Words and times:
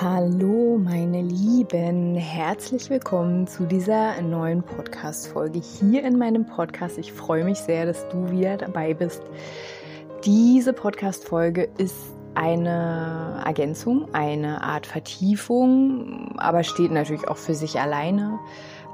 Hallo 0.00 0.78
meine 0.78 1.22
Lieben, 1.22 2.14
herzlich 2.14 2.88
willkommen 2.88 3.48
zu 3.48 3.64
dieser 3.66 4.22
neuen 4.22 4.62
Podcast-Folge 4.62 5.58
hier 5.58 6.04
in 6.04 6.16
meinem 6.16 6.46
Podcast. 6.46 6.98
Ich 6.98 7.12
freue 7.12 7.42
mich 7.42 7.58
sehr, 7.58 7.84
dass 7.84 8.08
du 8.08 8.30
wieder 8.30 8.56
dabei 8.58 8.94
bist. 8.94 9.20
Diese 10.24 10.72
Podcast-Folge 10.72 11.68
ist 11.78 11.96
eine 12.36 13.42
Ergänzung, 13.44 14.06
eine 14.14 14.62
Art 14.62 14.86
Vertiefung, 14.86 16.38
aber 16.38 16.62
steht 16.62 16.92
natürlich 16.92 17.26
auch 17.26 17.36
für 17.36 17.54
sich 17.54 17.80
alleine 17.80 18.38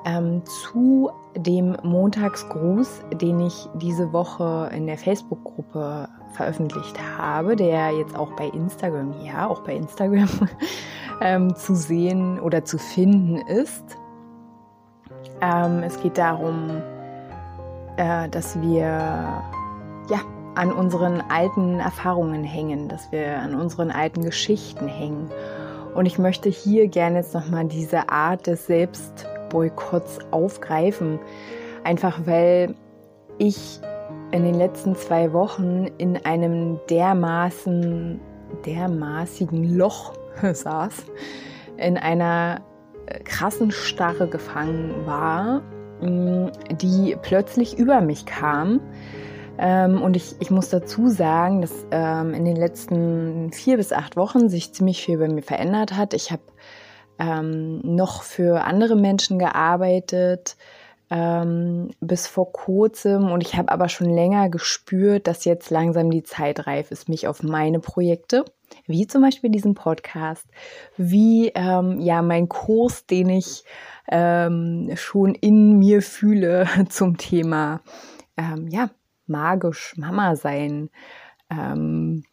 ähm, 0.07 0.43
zu 0.47 1.11
dem 1.37 1.77
Montagsgruß, 1.83 3.03
den 3.15 3.41
ich 3.41 3.69
diese 3.75 4.13
Woche 4.13 4.71
in 4.75 4.87
der 4.87 4.99
Facebook-Gruppe 4.99 6.09
veröffentlicht 6.33 6.97
habe, 7.19 7.57
der 7.57 7.91
jetzt 7.93 8.17
auch 8.17 8.33
bei 8.33 8.49
Instagram, 8.49 9.15
ja, 9.25 9.49
auch 9.49 9.63
bei 9.63 9.75
Instagram 9.75 10.29
ähm, 11.21 11.55
zu 11.55 11.75
sehen 11.75 12.41
oder 12.41 12.65
zu 12.65 12.79
finden 12.79 13.37
ist. 13.49 13.85
Ähm, 15.41 15.83
es 15.83 16.01
geht 16.01 16.19
darum, 16.19 16.83
äh, 17.97 18.29
dass 18.29 18.61
wir 18.61 18.83
ja 20.11 20.21
an 20.55 20.73
unseren 20.73 21.21
alten 21.21 21.81
Erfahrungen 21.81 22.45
hängen, 22.45 22.89
dass 22.89 23.11
wir 23.11 23.39
an 23.39 23.55
unseren 23.55 23.91
alten 23.91 24.23
Geschichten 24.23 24.87
hängen. 24.87 25.31
Und 25.95 26.07
ich 26.07 26.19
möchte 26.19 26.49
hier 26.49 26.89
gerne 26.89 27.19
jetzt 27.19 27.35
nochmal 27.35 27.67
diese 27.67 28.09
Art 28.09 28.47
des 28.47 28.69
Selbstboykotts 29.55 30.19
aufgreifen. 30.31 31.19
Einfach 31.85 32.21
weil 32.27 32.75
ich 33.39 33.81
in 34.31 34.45
den 34.45 34.55
letzten 34.55 34.97
zwei 34.97 35.33
Wochen 35.33 35.87
in 35.99 36.17
einem 36.25 36.79
dermaßen, 36.91 38.21
dermaßigen 38.67 39.77
Loch 39.77 40.13
saß, 40.53 41.05
in 41.77 41.97
einer 41.97 42.61
äh, 43.07 43.21
krassen 43.21 43.71
Starre 43.71 44.29
gefangen 44.29 45.07
war, 45.07 45.61
mm, 46.01 46.49
die 46.81 47.17
plötzlich 47.23 47.79
über 47.79 48.01
mich 48.01 48.27
kam. 48.27 48.81
Ähm, 49.57 50.03
und 50.03 50.17
ich, 50.17 50.35
ich 50.41 50.51
muss 50.51 50.69
dazu 50.71 51.09
sagen, 51.09 51.61
dass 51.61 51.87
ähm, 51.93 52.35
in 52.35 52.45
den 52.45 52.57
letzten 52.57 53.53
vier 53.53 53.77
bis 53.77 53.93
acht 53.93 54.17
Wochen 54.17 54.49
sich 54.49 54.73
ziemlich 54.73 55.05
viel 55.05 55.19
bei 55.19 55.29
mir 55.29 55.43
verändert 55.43 55.97
hat. 55.97 56.13
Ich 56.13 56.33
habe 56.33 56.43
ähm, 57.19 57.81
noch 57.83 58.23
für 58.23 58.65
andere 58.65 58.97
Menschen 58.97 59.39
gearbeitet, 59.39 60.57
ähm, 61.11 61.91
bis 62.01 62.27
vor 62.27 62.53
kurzem. 62.53 63.31
Und 63.31 63.43
ich 63.43 63.57
habe 63.57 63.71
aber 63.71 63.89
schon 63.89 64.11
länger 64.11 64.49
gespürt, 64.49 65.27
dass 65.27 65.45
jetzt 65.45 65.71
langsam 65.71 66.11
die 66.11 66.23
Zeit 66.23 66.67
reif 66.67 66.91
ist, 66.91 67.09
mich 67.09 67.29
auf 67.29 67.43
meine 67.43 67.81
Projekte, 67.81 68.45
wie 68.87 69.07
zum 69.07 69.23
Beispiel 69.23 69.51
diesen 69.51 69.75
Podcast, 69.75 70.47
wie 70.97 71.53
ähm, 71.55 72.01
ja 72.01 72.23
mein 72.23 72.49
Kurs, 72.49 73.07
den 73.07 73.31
ich 73.31 73.65
ähm, 74.09 74.91
schon 74.97 75.35
in 75.35 75.79
mir 75.79 76.03
fühle 76.03 76.67
zum 76.89 77.17
Thema 77.17 77.81
ähm, 78.37 78.69
ja 78.69 78.91
magisch 79.27 79.95
Mama 79.97 80.37
sein, 80.37 80.91
ähm, 81.51 82.25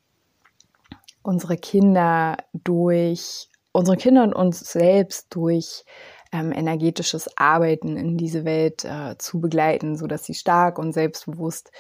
unsere 1.24 1.58
Kinder 1.58 2.38
durch 2.54 3.51
unsere 3.72 3.98
Kinder 3.98 4.24
und 4.24 4.34
uns 4.34 4.60
selbst 4.60 5.28
durch 5.36 5.86
ähm, 6.32 6.52
energetisches 6.52 7.38
Arbeiten 7.38 7.98
in 7.98 8.18
diese 8.18 8.46
Welt 8.46 8.86
äh, 8.86 9.18
zu 9.18 9.42
begleiten, 9.42 9.98
so 9.98 10.08
dass 10.08 10.24
sie 10.26 10.34
stark 10.34 10.80
und 10.80 10.94
selbstbewusst 10.94 11.72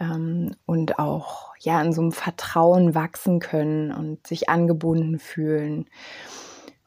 ähm, 0.00 0.54
und 0.66 0.98
auch 0.98 1.52
ja 1.58 1.80
in 1.82 1.92
so 1.92 2.02
einem 2.02 2.12
Vertrauen 2.12 2.94
wachsen 2.94 3.40
können 3.40 3.92
und 3.92 4.26
sich 4.26 4.48
angebunden 4.48 5.18
fühlen. 5.18 5.86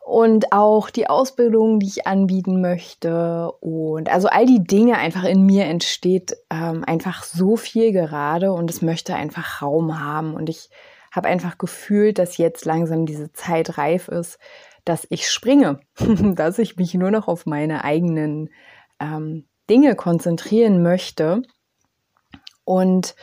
Und 0.04 0.52
auch 0.52 0.90
die 0.90 1.08
Ausbildung, 1.08 1.80
die 1.80 1.88
ich 1.88 2.08
anbieten 2.08 2.60
möchte. 2.60 3.52
Und 3.62 4.12
also 4.12 4.28
all 4.28 4.46
die 4.46 4.64
Dinge 4.64 4.98
einfach 4.98 5.24
in 5.24 5.46
mir 5.46 5.66
entsteht 5.66 6.36
ähm, 6.50 6.84
einfach 6.86 7.24
so 7.24 7.56
viel 7.56 7.92
gerade 7.92 8.52
und 8.52 8.70
es 8.70 8.82
möchte 8.82 9.16
einfach 9.16 9.62
Raum 9.62 10.00
haben. 10.00 10.34
Und 10.34 10.50
ich 10.50 10.70
habe 11.12 11.28
einfach 11.28 11.58
gefühlt, 11.58 12.18
dass 12.18 12.38
jetzt 12.38 12.66
langsam 12.66 13.06
diese 13.06 13.32
Zeit 13.34 13.78
reif 13.78 14.08
ist, 14.08 14.40
dass 14.86 15.06
ich 15.10 15.30
springe, 15.30 15.80
dass 16.36 16.58
ich 16.60 16.78
mich 16.78 16.94
nur 16.94 17.12
noch 17.12 17.28
auf 17.28 17.46
meine 17.46 17.84
eigenen 17.84 18.50
ähm, 19.00 19.46
Dinge 19.70 19.96
konzentrieren 19.96 20.82
möchte. 20.82 21.44
Und 22.64 23.16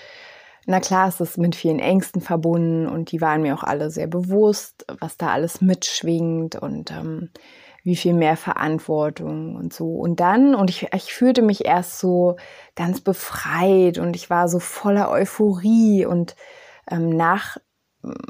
na 0.67 0.81
klar, 0.81 1.09
es 1.09 1.21
ist 1.21 1.39
mit 1.39 1.57
vielen 1.57 1.79
Ängsten 1.79 2.21
verbunden 2.21 2.87
und 2.87 3.11
die 3.11 3.23
waren 3.23 3.41
mir 3.41 3.55
auch 3.55 3.65
alle 3.65 3.91
sehr 3.91 4.07
bewusst, 4.07 4.85
was 5.01 5.17
da 5.17 5.29
alles 5.29 5.63
mitschwingt 5.63 6.57
und 6.57 6.91
ähm, 6.91 7.31
wie 7.85 7.97
viel 7.97 8.13
mehr 8.13 8.37
Verantwortung 8.37 9.57
und 9.57 9.73
so. 9.73 9.95
Und 9.95 10.21
dann, 10.21 10.55
und 10.55 10.69
ich, 10.69 10.93
ich 10.93 11.15
fühlte 11.15 11.41
mich 11.41 11.65
erst 11.65 11.99
so 11.99 12.37
ganz 12.75 13.01
befreit 13.01 13.97
und 13.97 14.15
ich 14.15 14.29
war 14.29 14.47
so 14.49 14.59
voller 14.59 15.11
Euphorie 15.11 16.05
und 16.05 16.37
ähm, 16.91 17.09
nach 17.09 17.57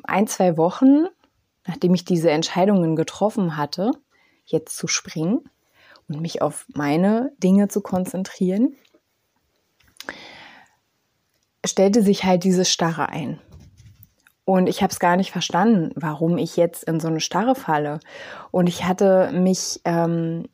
ein, 0.04 0.26
zwei 0.26 0.56
Wochen 0.56 1.06
nachdem 1.68 1.94
ich 1.94 2.04
diese 2.04 2.30
Entscheidungen 2.30 2.96
getroffen 2.96 3.56
hatte, 3.56 3.92
jetzt 4.46 4.76
zu 4.76 4.88
springen 4.88 5.44
und 6.08 6.20
mich 6.20 6.40
auf 6.40 6.66
meine 6.74 7.30
Dinge 7.38 7.68
zu 7.68 7.82
konzentrieren, 7.82 8.74
stellte 11.64 12.02
sich 12.02 12.24
halt 12.24 12.42
diese 12.42 12.64
Starre 12.64 13.10
ein. 13.10 13.38
Und 14.46 14.66
ich 14.66 14.82
habe 14.82 14.90
es 14.90 14.98
gar 14.98 15.16
nicht 15.16 15.30
verstanden, 15.30 15.92
warum 15.94 16.38
ich 16.38 16.56
jetzt 16.56 16.84
in 16.84 17.00
so 17.00 17.08
eine 17.08 17.20
Starre 17.20 17.54
falle. 17.54 18.00
Und 18.50 18.66
ich 18.66 18.84
hatte 18.84 19.30
mich 19.32 19.82
ähm, 19.84 20.48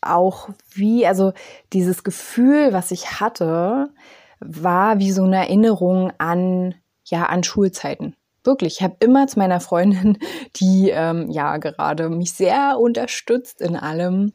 auch 0.00 0.50
wie, 0.70 1.04
also 1.04 1.32
dieses 1.72 2.04
Gefühl, 2.04 2.72
was 2.72 2.92
ich 2.92 3.20
hatte, 3.20 3.90
war 4.38 5.00
wie 5.00 5.10
so 5.10 5.24
eine 5.24 5.38
Erinnerung 5.38 6.12
an, 6.18 6.76
ja, 7.10 7.24
an 7.24 7.42
Schulzeiten. 7.42 8.14
Wirklich, 8.44 8.76
ich 8.76 8.82
habe 8.82 8.96
immer 9.00 9.26
zu 9.26 9.38
meiner 9.38 9.60
Freundin, 9.60 10.18
die 10.56 10.90
ähm, 10.90 11.30
ja 11.30 11.56
gerade 11.58 12.08
mich 12.08 12.32
sehr 12.32 12.78
unterstützt 12.78 13.60
in 13.60 13.76
allem, 13.76 14.32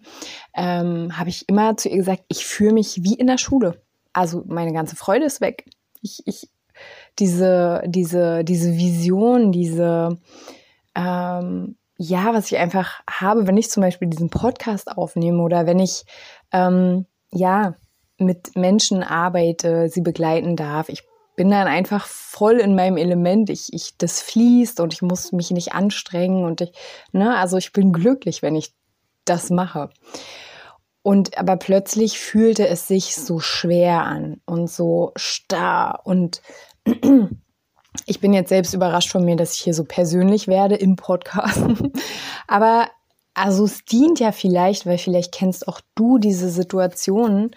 ähm, 0.54 1.18
habe 1.18 1.30
ich 1.30 1.48
immer 1.48 1.78
zu 1.78 1.90
ihr 1.90 1.98
gesagt, 1.98 2.24
ich 2.28 2.46
fühle 2.46 2.74
mich 2.74 3.04
wie 3.04 3.16
in 3.16 3.28
der 3.28 3.38
Schule. 3.38 3.82
Also 4.12 4.44
meine 4.46 4.74
ganze 4.74 4.96
Freude 4.96 5.26
ist 5.26 5.42
weg. 5.42 5.66
Ich, 6.02 6.22
ich 6.26 6.50
diese, 7.20 7.82
diese, 7.86 8.44
diese 8.44 8.74
Vision, 8.74 9.52
diese, 9.52 10.18
ähm, 10.96 11.76
ja, 11.98 12.34
was 12.34 12.52
ich 12.52 12.58
einfach 12.58 13.02
habe, 13.10 13.48
wenn 13.48 13.58
ich 13.58 13.70
zum 13.70 13.82
Beispiel 13.82 14.08
diesen 14.08 14.30
Podcast 14.30 14.90
aufnehme 14.90 15.42
oder 15.42 15.66
wenn 15.66 15.80
ich, 15.80 16.06
ähm, 16.52 17.06
ja, 17.32 17.76
mit 18.18 18.56
Menschen 18.56 19.04
arbeite, 19.04 19.90
sie 19.90 20.02
begleiten 20.02 20.56
darf. 20.56 20.90
Ich 20.90 21.04
bin 21.36 21.50
dann 21.50 21.68
einfach 21.68 22.06
voll 22.06 22.60
in 22.60 22.76
meinem 22.76 22.98
Element. 22.98 23.50
Ich, 23.50 23.74
ich, 23.74 23.98
das 23.98 24.22
fließt 24.22 24.80
und 24.80 24.94
ich 24.94 25.02
muss 25.02 25.32
mich 25.32 25.52
nicht 25.52 25.74
anstrengen 25.74 26.46
und 26.46 26.62
ich, 26.62 26.72
ne, 27.12 27.38
also 27.38 27.58
ich 27.58 27.72
bin 27.74 27.92
glücklich, 27.92 28.42
wenn 28.42 28.56
ich 28.56 28.74
das 29.26 29.50
mache. 29.50 29.90
Und 31.02 31.38
aber 31.38 31.58
plötzlich 31.58 32.20
fühlte 32.20 32.68
es 32.68 32.88
sich 32.88 33.16
so 33.16 33.40
schwer 33.40 34.04
an 34.04 34.42
und 34.46 34.70
so 34.70 35.12
starr 35.16 36.02
und 36.06 36.42
ich 38.06 38.20
bin 38.20 38.34
jetzt 38.34 38.50
selbst 38.50 38.74
überrascht 38.74 39.12
von 39.12 39.26
mir, 39.26 39.36
dass 39.36 39.56
ich 39.56 39.62
hier 39.62 39.74
so 39.74 39.84
persönlich 39.84 40.48
werde 40.48 40.76
im 40.76 40.96
Podcast. 40.96 41.62
aber 42.48 42.88
also 43.34 43.66
es 43.66 43.84
dient 43.84 44.20
ja 44.20 44.32
vielleicht, 44.32 44.86
weil 44.86 44.98
vielleicht 44.98 45.34
kennst 45.34 45.68
auch 45.68 45.82
du 45.96 46.20
diese 46.20 46.50
Situationen, 46.50 47.52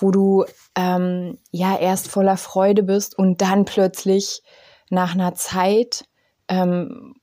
wo 0.00 0.10
du 0.10 0.44
ähm, 0.76 1.38
ja 1.50 1.76
erst 1.78 2.08
voller 2.08 2.36
Freude 2.36 2.82
bist 2.82 3.16
und 3.18 3.40
dann 3.40 3.64
plötzlich 3.64 4.42
nach 4.90 5.14
einer 5.14 5.34
Zeit 5.34 6.04
ähm, 6.48 7.14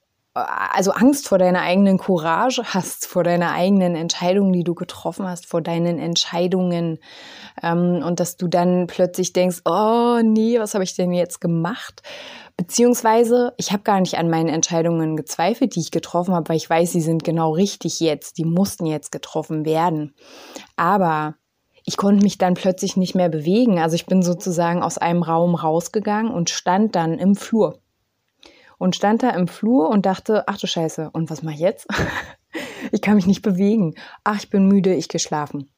also 0.46 0.92
Angst 0.92 1.28
vor 1.28 1.38
deiner 1.38 1.62
eigenen 1.62 1.98
Courage 1.98 2.64
hast, 2.64 3.08
vor 3.08 3.24
deiner 3.24 3.52
eigenen 3.52 3.96
Entscheidung, 3.96 4.54
die 4.54 4.64
du 4.64 4.76
getroffen 4.76 5.28
hast, 5.28 5.48
vor 5.48 5.62
deinen 5.62 5.98
Entscheidungen. 5.98 7.00
Ähm, 7.64 8.04
und 8.06 8.20
dass 8.20 8.38
du 8.38 8.48
dann 8.48 8.88
plötzlich 8.88 9.34
denkst, 9.34 9.62
oh 9.66 10.20
nee, 10.24 10.60
was 10.60 10.74
habe 10.74 10.84
ich 10.84 10.96
denn 10.96 11.12
jetzt 11.12 11.42
gemacht? 11.42 12.02
Beziehungsweise, 12.56 13.54
ich 13.58 13.72
habe 13.72 13.84
gar 13.84 14.00
nicht 14.00 14.18
an 14.18 14.30
meinen 14.30 14.50
Entscheidungen 14.50 15.16
gezweifelt, 15.16 15.76
die 15.76 15.80
ich 15.80 15.92
getroffen 15.92 16.34
habe, 16.34 16.50
weil 16.50 16.58
ich 16.58 16.70
weiß, 16.70 16.92
sie 16.92 17.02
sind 17.02 17.24
genau 17.24 17.52
richtig 17.52 18.00
jetzt. 18.00 18.38
Die 18.38 18.46
mussten 18.46 18.86
jetzt 18.86 19.12
getroffen 19.12 19.66
werden. 19.66 20.16
Aber 20.76 21.36
ich 21.88 21.96
konnte 21.96 22.22
mich 22.22 22.38
dann 22.38 22.54
plötzlich 22.54 22.98
nicht 22.98 23.16
mehr 23.16 23.30
bewegen. 23.30 23.80
Also 23.80 23.96
ich 23.96 24.06
bin 24.06 24.22
sozusagen 24.22 24.84
aus 24.84 24.98
einem 24.98 25.24
Raum 25.24 25.56
rausgegangen 25.56 26.34
und 26.34 26.50
stand 26.50 26.96
dann 26.98 27.18
im 27.18 27.34
Flur. 27.34 27.80
Und 28.78 28.98
stand 28.98 29.24
da 29.24 29.30
im 29.30 29.48
Flur 29.48 29.90
und 29.90 30.06
dachte, 30.06 30.44
ach 30.50 30.58
du 30.58 30.68
Scheiße, 30.68 31.10
und 31.14 31.30
was 31.30 31.44
mache 31.44 31.56
ich 31.56 31.62
jetzt? 31.62 31.88
ich 32.92 33.02
kann 33.02 33.16
mich 33.16 33.26
nicht 33.26 33.42
bewegen. 33.42 33.96
Ach, 34.26 34.36
ich 34.36 34.50
bin 34.50 34.68
müde, 34.68 34.94
ich 34.94 35.08
gehe 35.08 35.22
schlafen. 35.22 35.72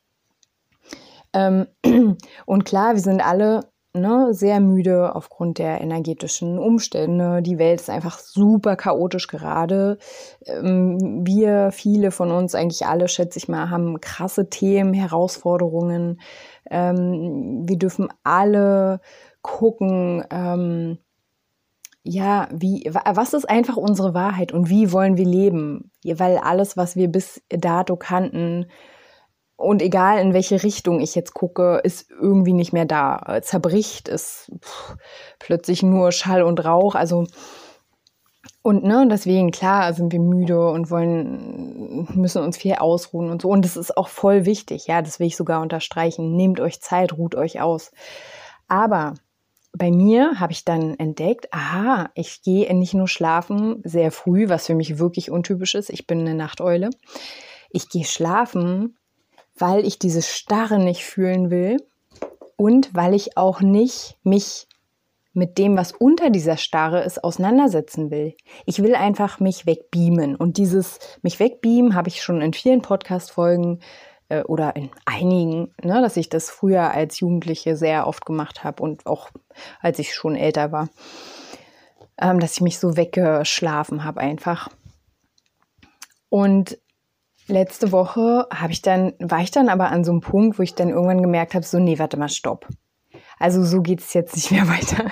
Ähm, 1.31 1.67
und 2.47 2.65
klar, 2.65 2.95
wir 2.95 3.01
sind 3.01 3.21
alle 3.21 3.69
ne, 3.93 4.33
sehr 4.33 4.59
müde 4.59 5.15
aufgrund 5.15 5.57
der 5.57 5.81
energetischen 5.81 6.59
Umstände. 6.59 7.41
Die 7.41 7.57
Welt 7.57 7.81
ist 7.81 7.89
einfach 7.89 8.19
super 8.19 8.75
chaotisch 8.75 9.27
gerade. 9.27 9.97
Ähm, 10.45 11.25
wir, 11.25 11.71
viele 11.71 12.11
von 12.11 12.31
uns, 12.31 12.55
eigentlich 12.55 12.85
alle, 12.85 13.07
schätze 13.07 13.39
ich 13.39 13.47
mal, 13.47 13.69
haben 13.69 13.99
krasse 14.01 14.49
Themen, 14.49 14.93
Herausforderungen. 14.93 16.21
Ähm, 16.69 17.63
wir 17.67 17.77
dürfen 17.77 18.09
alle 18.23 19.01
gucken, 19.41 20.23
ähm, 20.31 20.99
ja, 22.03 22.47
wie, 22.51 22.89
was 22.91 23.33
ist 23.33 23.49
einfach 23.49 23.77
unsere 23.77 24.13
Wahrheit 24.13 24.51
und 24.51 24.69
wie 24.69 24.91
wollen 24.91 25.17
wir 25.17 25.25
leben? 25.25 25.91
Weil 26.03 26.37
alles, 26.37 26.77
was 26.77 26.95
wir 26.95 27.07
bis 27.09 27.41
dato 27.49 27.97
kannten, 27.97 28.67
und 29.59 29.81
egal 29.81 30.19
in 30.19 30.33
welche 30.33 30.63
Richtung 30.63 31.01
ich 31.01 31.15
jetzt 31.15 31.33
gucke, 31.33 31.81
ist 31.83 32.09
irgendwie 32.09 32.53
nicht 32.53 32.71
mehr 32.71 32.85
da. 32.85 33.41
Zerbricht, 33.41 34.07
ist 34.07 34.49
pff, 34.57 34.95
plötzlich 35.37 35.83
nur 35.83 36.13
Schall 36.13 36.43
und 36.43 36.63
Rauch. 36.63 36.95
Also, 36.95 37.27
und 38.61 38.85
ne, 38.85 39.05
deswegen, 39.11 39.51
klar, 39.51 39.93
sind 39.93 40.13
wir 40.13 40.21
müde 40.21 40.69
und 40.69 40.89
wollen, 40.89 42.07
müssen 42.13 42.41
uns 42.41 42.55
viel 42.55 42.75
ausruhen 42.75 43.29
und 43.29 43.41
so. 43.41 43.49
Und 43.49 43.65
das 43.65 43.75
ist 43.75 43.97
auch 43.97 44.07
voll 44.07 44.45
wichtig, 44.45 44.87
ja, 44.87 45.01
das 45.01 45.19
will 45.19 45.27
ich 45.27 45.35
sogar 45.35 45.61
unterstreichen. 45.61 46.37
Nehmt 46.37 46.61
euch 46.61 46.79
Zeit, 46.79 47.17
ruht 47.17 47.35
euch 47.35 47.59
aus. 47.59 47.91
Aber 48.69 49.15
bei 49.73 49.91
mir 49.91 50.39
habe 50.39 50.53
ich 50.53 50.63
dann 50.63 50.97
entdeckt, 50.97 51.53
aha, 51.53 52.11
ich 52.15 52.43
gehe 52.43 52.73
nicht 52.73 52.93
nur 52.93 53.09
schlafen 53.09 53.81
sehr 53.83 54.13
früh, 54.13 54.47
was 54.47 54.67
für 54.67 54.75
mich 54.75 54.99
wirklich 54.99 55.29
untypisch 55.29 55.75
ist. 55.75 55.89
Ich 55.89 56.07
bin 56.07 56.21
eine 56.21 56.33
Nachteule. 56.33 56.91
Ich 57.71 57.89
gehe 57.89 58.05
schlafen 58.05 58.95
weil 59.59 59.85
ich 59.85 59.99
diese 59.99 60.21
Starre 60.21 60.79
nicht 60.79 61.05
fühlen 61.05 61.49
will 61.49 61.77
und 62.55 62.93
weil 62.93 63.13
ich 63.13 63.37
auch 63.37 63.61
nicht 63.61 64.17
mich 64.23 64.67
mit 65.33 65.57
dem, 65.57 65.77
was 65.77 65.91
unter 65.91 66.29
dieser 66.29 66.57
Starre 66.57 67.01
ist, 67.03 67.23
auseinandersetzen 67.23 68.11
will. 68.11 68.35
Ich 68.65 68.81
will 68.81 68.95
einfach 68.95 69.39
mich 69.39 69.65
wegbeamen. 69.65 70.35
Und 70.35 70.57
dieses 70.57 70.99
mich 71.21 71.39
wegbeamen 71.39 71.95
habe 71.95 72.09
ich 72.09 72.21
schon 72.21 72.41
in 72.41 72.53
vielen 72.53 72.81
Podcast-Folgen 72.81 73.79
äh, 74.29 74.41
oder 74.43 74.75
in 74.75 74.89
einigen, 75.05 75.73
ne, 75.81 76.01
dass 76.01 76.17
ich 76.17 76.29
das 76.29 76.49
früher 76.49 76.91
als 76.91 77.19
Jugendliche 77.19 77.75
sehr 77.75 78.07
oft 78.07 78.25
gemacht 78.25 78.63
habe 78.63 78.81
und 78.83 79.05
auch 79.05 79.29
als 79.81 79.99
ich 79.99 80.13
schon 80.13 80.35
älter 80.35 80.71
war, 80.71 80.89
ähm, 82.19 82.39
dass 82.39 82.53
ich 82.53 82.61
mich 82.61 82.79
so 82.79 82.97
weggeschlafen 82.97 84.03
habe 84.03 84.19
einfach. 84.19 84.69
Und 86.29 86.77
letzte 87.49 87.91
Woche 87.91 88.47
habe 88.53 88.71
ich 88.71 88.81
dann, 88.81 89.13
war 89.19 89.41
ich 89.41 89.51
dann 89.51 89.69
aber 89.69 89.89
an 89.89 90.03
so 90.03 90.11
einem 90.11 90.21
Punkt, 90.21 90.59
wo 90.59 90.63
ich 90.63 90.75
dann 90.75 90.89
irgendwann 90.89 91.21
gemerkt 91.21 91.53
habe, 91.53 91.65
so, 91.65 91.79
nee, 91.79 91.99
warte 91.99 92.17
mal, 92.17 92.29
stopp. 92.29 92.67
Also 93.37 93.63
so 93.63 93.81
geht 93.81 94.01
es 94.01 94.13
jetzt 94.13 94.35
nicht 94.35 94.51
mehr 94.51 94.67
weiter. 94.69 95.11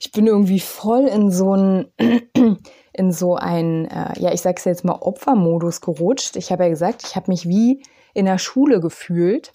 Ich 0.00 0.12
bin 0.12 0.26
irgendwie 0.26 0.60
voll 0.60 1.06
in 1.06 1.30
so 1.30 1.54
ein, 1.54 1.86
in 2.92 3.12
so 3.12 3.36
ein, 3.36 3.86
äh, 3.86 4.18
ja, 4.18 4.32
ich 4.32 4.40
sag's 4.40 4.64
jetzt 4.64 4.84
mal, 4.84 4.98
Opfermodus 5.00 5.80
gerutscht. 5.80 6.36
Ich 6.36 6.52
habe 6.52 6.64
ja 6.64 6.68
gesagt, 6.68 7.02
ich 7.04 7.16
habe 7.16 7.30
mich 7.30 7.48
wie 7.48 7.82
in 8.14 8.26
der 8.26 8.38
Schule 8.38 8.80
gefühlt. 8.80 9.52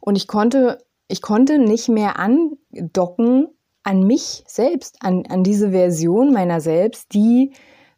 Und 0.00 0.16
ich 0.16 0.26
konnte, 0.26 0.78
ich 1.08 1.22
konnte 1.22 1.58
nicht 1.58 1.88
mehr 1.88 2.18
andocken 2.18 3.48
an 3.82 4.02
mich 4.06 4.44
selbst, 4.46 4.98
an, 5.00 5.24
an 5.28 5.42
diese 5.42 5.70
Version 5.70 6.32
meiner 6.32 6.60
selbst, 6.60 7.14
die 7.14 7.52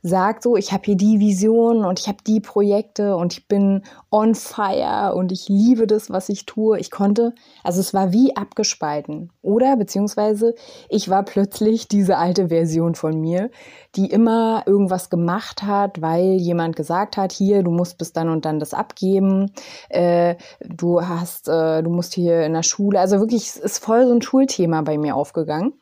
sagt 0.07 0.43
so, 0.43 0.55
ich 0.55 0.71
habe 0.71 0.83
hier 0.85 0.97
die 0.97 1.19
Vision 1.19 1.87
und 1.87 1.99
ich 1.99 2.09
habe 2.09 2.19
die 2.27 2.41
Projekte 2.41 3.17
und 3.17 3.33
ich 3.33 3.49
bin 3.49 3.83
on 4.11 4.35
fire 4.35 5.15
und 5.15 5.33
ich 5.33 5.49
liebe 5.49 5.87
das, 5.87 6.11
was 6.11 6.29
ich 6.29 6.45
tue. 6.45 6.79
Ich 6.79 6.91
konnte, 6.91 7.35
also 7.63 7.81
es 7.81 7.95
war 7.95 8.13
wie 8.13 8.37
abgespalten. 8.37 9.31
Oder 9.41 9.79
beziehungsweise 9.79 10.55
ich 10.91 11.09
war 11.09 11.23
plötzlich 11.23 11.89
diese 11.89 12.19
alte 12.19 12.49
Version 12.49 12.95
von 12.95 13.19
mir, 13.19 13.51
die 13.97 14.11
immer 14.11 14.65
irgendwas 14.67 15.09
gemacht 15.09 15.63
hat, 15.63 16.03
weil 16.03 16.33
jemand 16.35 16.77
gesagt 16.77 17.17
hat, 17.17 17.33
hier, 17.33 17.63
du 17.63 17.71
musst 17.71 17.97
bis 17.97 18.13
dann 18.13 18.29
und 18.29 18.45
dann 18.45 18.61
das 18.61 18.75
abgeben, 18.75 19.53
äh, 19.89 20.35
du 20.61 21.01
hast, 21.01 21.49
äh, 21.49 21.83
du 21.83 21.89
musst 21.89 22.13
hier 22.13 22.45
in 22.45 22.53
der 22.53 22.63
Schule, 22.63 23.01
also 23.01 23.21
wirklich, 23.21 23.45
es 23.45 23.57
ist 23.57 23.79
voll 23.83 24.07
so 24.07 24.13
ein 24.13 24.21
Schulthema 24.21 24.83
bei 24.83 24.99
mir 24.99 25.17
aufgegangen. 25.17 25.73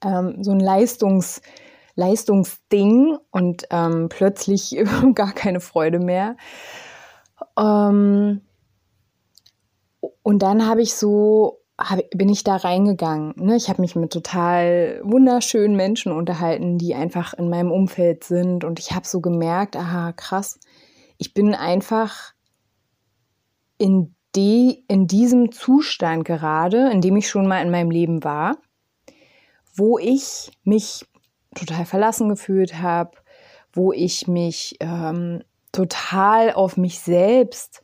Ähm, 0.00 0.44
so 0.44 0.52
ein 0.52 0.60
Leistungs- 0.60 1.40
Leistungsding 1.96 3.16
und 3.30 3.66
ähm, 3.70 4.08
plötzlich 4.08 4.76
gar 5.14 5.32
keine 5.32 5.60
Freude 5.60 5.98
mehr. 5.98 6.36
Ähm, 7.58 8.40
und 10.22 10.42
dann 10.42 10.66
habe 10.66 10.82
ich 10.82 10.94
so, 10.94 11.60
hab, 11.78 12.00
bin 12.10 12.28
ich 12.28 12.44
da 12.44 12.56
reingegangen. 12.56 13.34
Ne? 13.36 13.56
Ich 13.56 13.68
habe 13.68 13.82
mich 13.82 13.94
mit 13.94 14.12
total 14.12 15.00
wunderschönen 15.04 15.76
Menschen 15.76 16.12
unterhalten, 16.12 16.78
die 16.78 16.94
einfach 16.94 17.34
in 17.34 17.48
meinem 17.48 17.70
Umfeld 17.70 18.24
sind. 18.24 18.64
Und 18.64 18.78
ich 18.78 18.92
habe 18.92 19.06
so 19.06 19.20
gemerkt, 19.20 19.76
aha, 19.76 20.12
krass, 20.12 20.58
ich 21.18 21.34
bin 21.34 21.54
einfach 21.54 22.32
in, 23.78 24.14
die, 24.34 24.84
in 24.88 25.06
diesem 25.06 25.52
Zustand 25.52 26.24
gerade, 26.24 26.90
in 26.90 27.00
dem 27.00 27.16
ich 27.16 27.28
schon 27.28 27.46
mal 27.46 27.62
in 27.62 27.70
meinem 27.70 27.90
Leben 27.90 28.24
war, 28.24 28.58
wo 29.76 29.98
ich 29.98 30.52
mich 30.64 31.06
total 31.54 31.84
verlassen 31.84 32.28
gefühlt 32.28 32.80
habe, 32.80 33.12
wo 33.72 33.92
ich 33.92 34.28
mich 34.28 34.76
ähm, 34.80 35.42
total 35.72 36.52
auf 36.52 36.76
mich 36.76 37.00
selbst, 37.00 37.82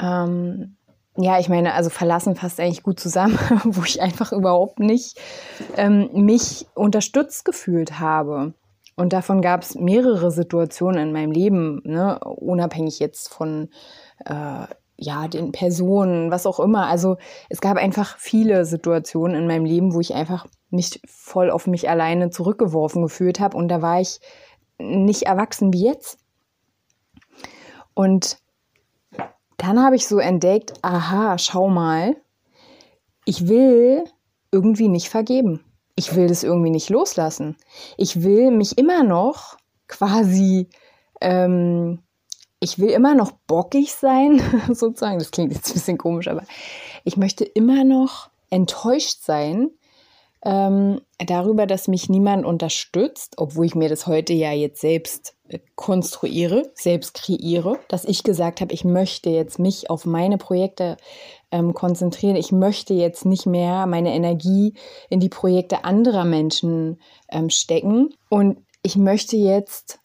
ähm, 0.00 0.76
ja, 1.18 1.38
ich 1.38 1.48
meine, 1.48 1.72
also 1.74 1.88
verlassen 1.88 2.36
fasst 2.36 2.60
eigentlich 2.60 2.82
gut 2.82 3.00
zusammen, 3.00 3.38
wo 3.64 3.82
ich 3.84 4.02
einfach 4.02 4.32
überhaupt 4.32 4.78
nicht 4.78 5.18
ähm, 5.76 6.10
mich 6.12 6.66
unterstützt 6.74 7.44
gefühlt 7.44 7.98
habe. 7.98 8.54
Und 8.96 9.12
davon 9.12 9.42
gab 9.42 9.62
es 9.62 9.74
mehrere 9.74 10.30
Situationen 10.30 11.08
in 11.08 11.12
meinem 11.12 11.30
Leben, 11.30 11.82
ne, 11.84 12.18
unabhängig 12.20 12.98
jetzt 12.98 13.28
von 13.28 13.68
äh, 14.24 14.66
ja, 14.98 15.28
den 15.28 15.52
Personen, 15.52 16.30
was 16.30 16.46
auch 16.46 16.60
immer. 16.60 16.86
Also 16.86 17.16
es 17.48 17.60
gab 17.60 17.76
einfach 17.76 18.16
viele 18.18 18.64
Situationen 18.64 19.36
in 19.36 19.46
meinem 19.46 19.64
Leben, 19.64 19.94
wo 19.94 20.00
ich 20.00 20.14
einfach 20.14 20.46
mich 20.70 21.00
voll 21.06 21.50
auf 21.50 21.66
mich 21.66 21.88
alleine 21.88 22.30
zurückgeworfen 22.30 23.02
gefühlt 23.02 23.40
habe 23.40 23.56
und 23.56 23.68
da 23.68 23.82
war 23.82 24.00
ich 24.00 24.20
nicht 24.78 25.22
erwachsen 25.22 25.72
wie 25.72 25.84
jetzt. 25.84 26.18
Und 27.94 28.38
dann 29.56 29.82
habe 29.82 29.96
ich 29.96 30.06
so 30.06 30.18
entdeckt, 30.18 30.74
aha, 30.82 31.38
schau 31.38 31.68
mal, 31.68 32.16
ich 33.24 33.48
will 33.48 34.04
irgendwie 34.50 34.88
nicht 34.88 35.08
vergeben. 35.08 35.64
Ich 35.94 36.14
will 36.14 36.28
das 36.28 36.44
irgendwie 36.44 36.70
nicht 36.70 36.90
loslassen. 36.90 37.56
Ich 37.96 38.22
will 38.22 38.50
mich 38.50 38.76
immer 38.76 39.02
noch 39.02 39.56
quasi, 39.88 40.68
ähm, 41.20 42.00
ich 42.66 42.80
will 42.80 42.90
immer 42.90 43.14
noch 43.14 43.30
bockig 43.46 43.92
sein, 43.92 44.42
sozusagen. 44.72 45.20
Das 45.20 45.30
klingt 45.30 45.52
jetzt 45.54 45.68
ein 45.68 45.74
bisschen 45.74 45.98
komisch, 45.98 46.26
aber 46.26 46.42
ich 47.04 47.16
möchte 47.16 47.44
immer 47.44 47.84
noch 47.84 48.28
enttäuscht 48.50 49.18
sein, 49.22 49.70
ähm, 50.44 51.00
darüber, 51.24 51.66
dass 51.66 51.88
mich 51.88 52.08
niemand 52.08 52.44
unterstützt, 52.44 53.34
obwohl 53.36 53.66
ich 53.66 53.74
mir 53.74 53.88
das 53.88 54.06
heute 54.06 54.32
ja 54.32 54.52
jetzt 54.52 54.80
selbst 54.80 55.36
äh, 55.48 55.60
konstruiere, 55.76 56.70
selbst 56.74 57.14
kreiere, 57.14 57.78
dass 57.88 58.04
ich 58.04 58.24
gesagt 58.24 58.60
habe, 58.60 58.74
ich 58.74 58.84
möchte 58.84 59.30
jetzt 59.30 59.60
mich 59.60 59.88
auf 59.88 60.04
meine 60.04 60.36
Projekte 60.36 60.96
ähm, 61.52 61.72
konzentrieren. 61.72 62.36
Ich 62.36 62.50
möchte 62.50 62.94
jetzt 62.94 63.24
nicht 63.24 63.46
mehr 63.46 63.86
meine 63.86 64.12
Energie 64.12 64.74
in 65.08 65.20
die 65.20 65.28
Projekte 65.28 65.84
anderer 65.84 66.24
Menschen 66.24 67.00
ähm, 67.30 67.48
stecken. 67.48 68.14
Und 68.28 68.58
ich 68.82 68.96
möchte 68.96 69.36
jetzt, 69.36 70.00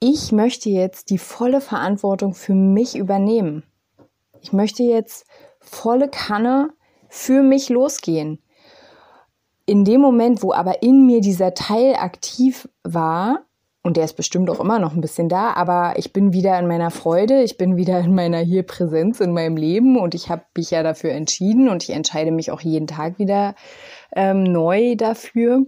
ich 0.00 0.32
möchte 0.32 0.68
jetzt 0.70 1.10
die 1.10 1.18
volle 1.18 1.60
Verantwortung 1.60 2.34
für 2.34 2.54
mich 2.54 2.96
übernehmen. 2.96 3.64
Ich 4.40 4.52
möchte 4.52 4.82
jetzt 4.82 5.26
volle 5.60 6.08
Kanne 6.08 6.70
für 7.08 7.42
mich 7.42 7.68
losgehen. 7.68 8.42
in 9.68 9.84
dem 9.84 10.00
Moment, 10.00 10.44
wo 10.44 10.52
aber 10.52 10.82
in 10.84 11.06
mir 11.06 11.20
dieser 11.20 11.52
Teil 11.52 11.96
aktiv 11.96 12.68
war, 12.84 13.46
und 13.82 13.96
der 13.96 14.04
ist 14.04 14.16
bestimmt 14.16 14.48
auch 14.50 14.60
immer 14.60 14.78
noch 14.78 14.94
ein 14.94 15.00
bisschen 15.00 15.28
da, 15.28 15.52
aber 15.52 15.94
ich 15.96 16.12
bin 16.12 16.32
wieder 16.32 16.58
in 16.58 16.66
meiner 16.66 16.90
Freude, 16.90 17.42
ich 17.42 17.56
bin 17.56 17.76
wieder 17.76 18.00
in 18.00 18.14
meiner 18.14 18.38
hier 18.38 18.64
Präsenz 18.64 19.20
in 19.20 19.32
meinem 19.32 19.56
Leben 19.56 19.98
und 19.98 20.14
ich 20.14 20.28
habe 20.28 20.44
mich 20.56 20.70
ja 20.70 20.82
dafür 20.82 21.10
entschieden 21.10 21.68
und 21.68 21.82
ich 21.84 21.90
entscheide 21.90 22.30
mich 22.30 22.50
auch 22.50 22.60
jeden 22.60 22.86
Tag 22.86 23.18
wieder 23.18 23.54
ähm, 24.14 24.42
neu 24.44 24.96
dafür. 24.96 25.66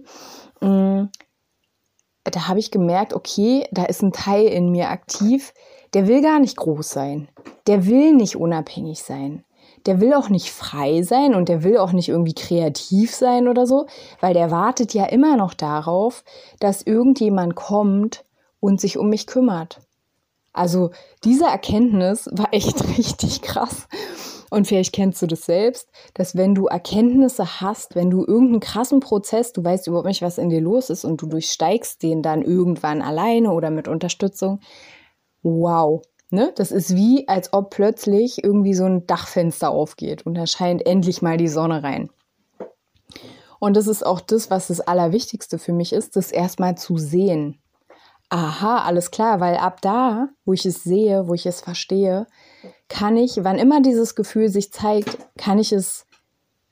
Da 2.23 2.47
habe 2.47 2.59
ich 2.59 2.71
gemerkt, 2.71 3.13
okay, 3.13 3.65
da 3.71 3.85
ist 3.85 4.01
ein 4.03 4.11
Teil 4.11 4.45
in 4.45 4.69
mir 4.69 4.89
aktiv, 4.89 5.53
der 5.93 6.07
will 6.07 6.21
gar 6.21 6.39
nicht 6.39 6.57
groß 6.57 6.89
sein, 6.89 7.29
der 7.67 7.85
will 7.87 8.13
nicht 8.13 8.35
unabhängig 8.35 9.01
sein 9.01 9.43
der 9.85 9.99
will 9.99 10.13
auch 10.13 10.29
nicht 10.29 10.51
frei 10.51 11.01
sein 11.03 11.35
und 11.35 11.49
der 11.49 11.63
will 11.63 11.77
auch 11.77 11.91
nicht 11.91 12.09
irgendwie 12.09 12.33
kreativ 12.33 13.13
sein 13.13 13.47
oder 13.47 13.65
so, 13.65 13.87
weil 14.19 14.33
der 14.33 14.51
wartet 14.51 14.93
ja 14.93 15.05
immer 15.05 15.37
noch 15.37 15.53
darauf, 15.53 16.23
dass 16.59 16.81
irgendjemand 16.81 17.55
kommt 17.55 18.25
und 18.59 18.81
sich 18.81 18.97
um 18.97 19.09
mich 19.09 19.27
kümmert. 19.27 19.81
Also 20.53 20.91
diese 21.23 21.45
Erkenntnis 21.45 22.29
war 22.31 22.53
echt 22.53 22.87
richtig 22.97 23.41
krass. 23.41 23.87
Und 24.49 24.67
vielleicht 24.67 24.93
kennst 24.93 25.21
du 25.21 25.27
das 25.27 25.45
selbst, 25.45 25.89
dass 26.13 26.35
wenn 26.35 26.55
du 26.55 26.65
Erkenntnisse 26.67 27.61
hast, 27.61 27.95
wenn 27.95 28.09
du 28.09 28.25
irgendeinen 28.25 28.59
krassen 28.59 28.99
Prozess, 28.99 29.53
du 29.53 29.63
weißt 29.63 29.87
überhaupt 29.87 30.07
nicht, 30.07 30.21
was 30.21 30.37
in 30.37 30.49
dir 30.49 30.61
los 30.61 30.89
ist 30.89 31.05
und 31.05 31.21
du 31.21 31.27
durchsteigst 31.27 32.01
den 32.01 32.21
dann 32.21 32.41
irgendwann 32.41 33.01
alleine 33.01 33.51
oder 33.51 33.69
mit 33.69 33.87
Unterstützung, 33.87 34.59
wow, 35.43 36.01
Ne? 36.31 36.53
Das 36.55 36.71
ist 36.71 36.95
wie, 36.95 37.27
als 37.27 37.53
ob 37.53 37.71
plötzlich 37.71 38.43
irgendwie 38.43 38.75
so 38.75 38.85
ein 38.85 39.07
Dachfenster 39.07 39.71
aufgeht 39.71 40.25
und 40.25 40.35
da 40.35 40.45
scheint 40.45 40.85
endlich 40.85 41.21
mal 41.21 41.37
die 41.37 41.47
Sonne 41.47 41.81
rein. 41.81 42.09
Und 43.59 43.75
das 43.75 43.87
ist 43.87 44.05
auch 44.05 44.21
das, 44.21 44.49
was 44.51 44.67
das 44.67 44.79
Allerwichtigste 44.79 45.57
für 45.57 45.73
mich 45.73 45.91
ist, 45.91 46.15
das 46.15 46.31
erstmal 46.31 46.77
zu 46.77 46.97
sehen. 46.97 47.59
Aha, 48.29 48.83
alles 48.83 49.09
klar, 49.09 49.39
weil 49.39 49.57
ab 49.57 49.81
da, 49.81 50.29
wo 50.45 50.53
ich 50.53 50.65
es 50.67 50.83
sehe, 50.83 51.27
wo 51.27 51.33
ich 51.33 51.47
es 51.47 51.61
verstehe, 51.61 52.27
kann 52.89 53.15
ich, 53.15 53.43
wann 53.43 53.57
immer 53.57 53.81
dieses 53.81 54.15
Gefühl 54.15 54.49
sich 54.49 54.73
zeigt, 54.73 55.17
kann 55.37 55.59
ich 55.59 55.71
es 55.71 56.05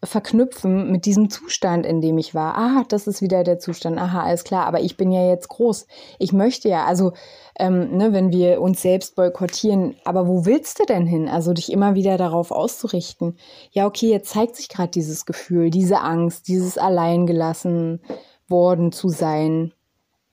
verknüpfen 0.04 0.92
mit 0.92 1.06
diesem 1.06 1.30
Zustand, 1.30 1.86
in 1.86 2.02
dem 2.02 2.18
ich 2.18 2.36
war. 2.36 2.56
Ah, 2.56 2.84
das 2.88 3.08
ist 3.08 3.22
wieder 3.22 3.44
der 3.44 3.58
Zustand. 3.58 3.98
Aha, 3.98 4.24
alles 4.24 4.44
klar. 4.44 4.66
Aber 4.68 4.80
ich 4.80 4.96
bin 4.96 5.12
ja 5.12 5.28
jetzt 5.28 5.50
groß. 5.50 5.88
Ich 6.20 6.34
möchte 6.34 6.70
ja, 6.70 6.86
also, 6.86 7.14
ähm, 7.58 7.98
ne, 7.98 8.14
wenn 8.14 8.32
wir 8.32 8.62
uns 8.62 8.82
selbst 8.82 9.16
boykottieren, 9.16 9.96
aber 10.06 10.28
wo 10.28 10.46
willst 10.46 10.80
du 10.80 10.86
denn 10.86 11.08
hin? 11.08 11.28
Also 11.28 11.54
dich 11.54 11.72
immer 11.72 11.96
wieder 11.96 12.18
darauf 12.18 12.52
auszurichten. 12.52 13.38
Ja, 13.72 13.88
okay, 13.88 14.10
jetzt 14.10 14.30
zeigt 14.30 14.56
sich 14.56 14.70
gerade 14.70 14.92
dieses 14.92 15.26
Gefühl, 15.26 15.72
diese 15.72 16.02
Angst, 16.02 16.48
dieses 16.48 16.78
alleingelassen 16.78 18.02
worden 18.48 18.92
zu 18.92 19.10
sein. 19.10 19.74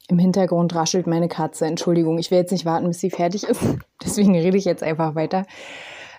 Im 0.09 0.19
Hintergrund 0.19 0.75
raschelt 0.75 1.07
meine 1.07 1.29
Katze. 1.29 1.67
Entschuldigung, 1.67 2.19
ich 2.19 2.31
will 2.31 2.39
jetzt 2.39 2.53
nicht 2.53 2.67
warten, 2.67 2.89
bis 2.89 3.01
sie 3.01 3.11
fertig 3.11 3.45
ist. 3.45 3.61
Deswegen 4.05 4.37
rede 4.37 4.59
ich 4.59 4.65
jetzt 4.65 4.83
einfach 4.83 5.15
weiter. 5.15 5.47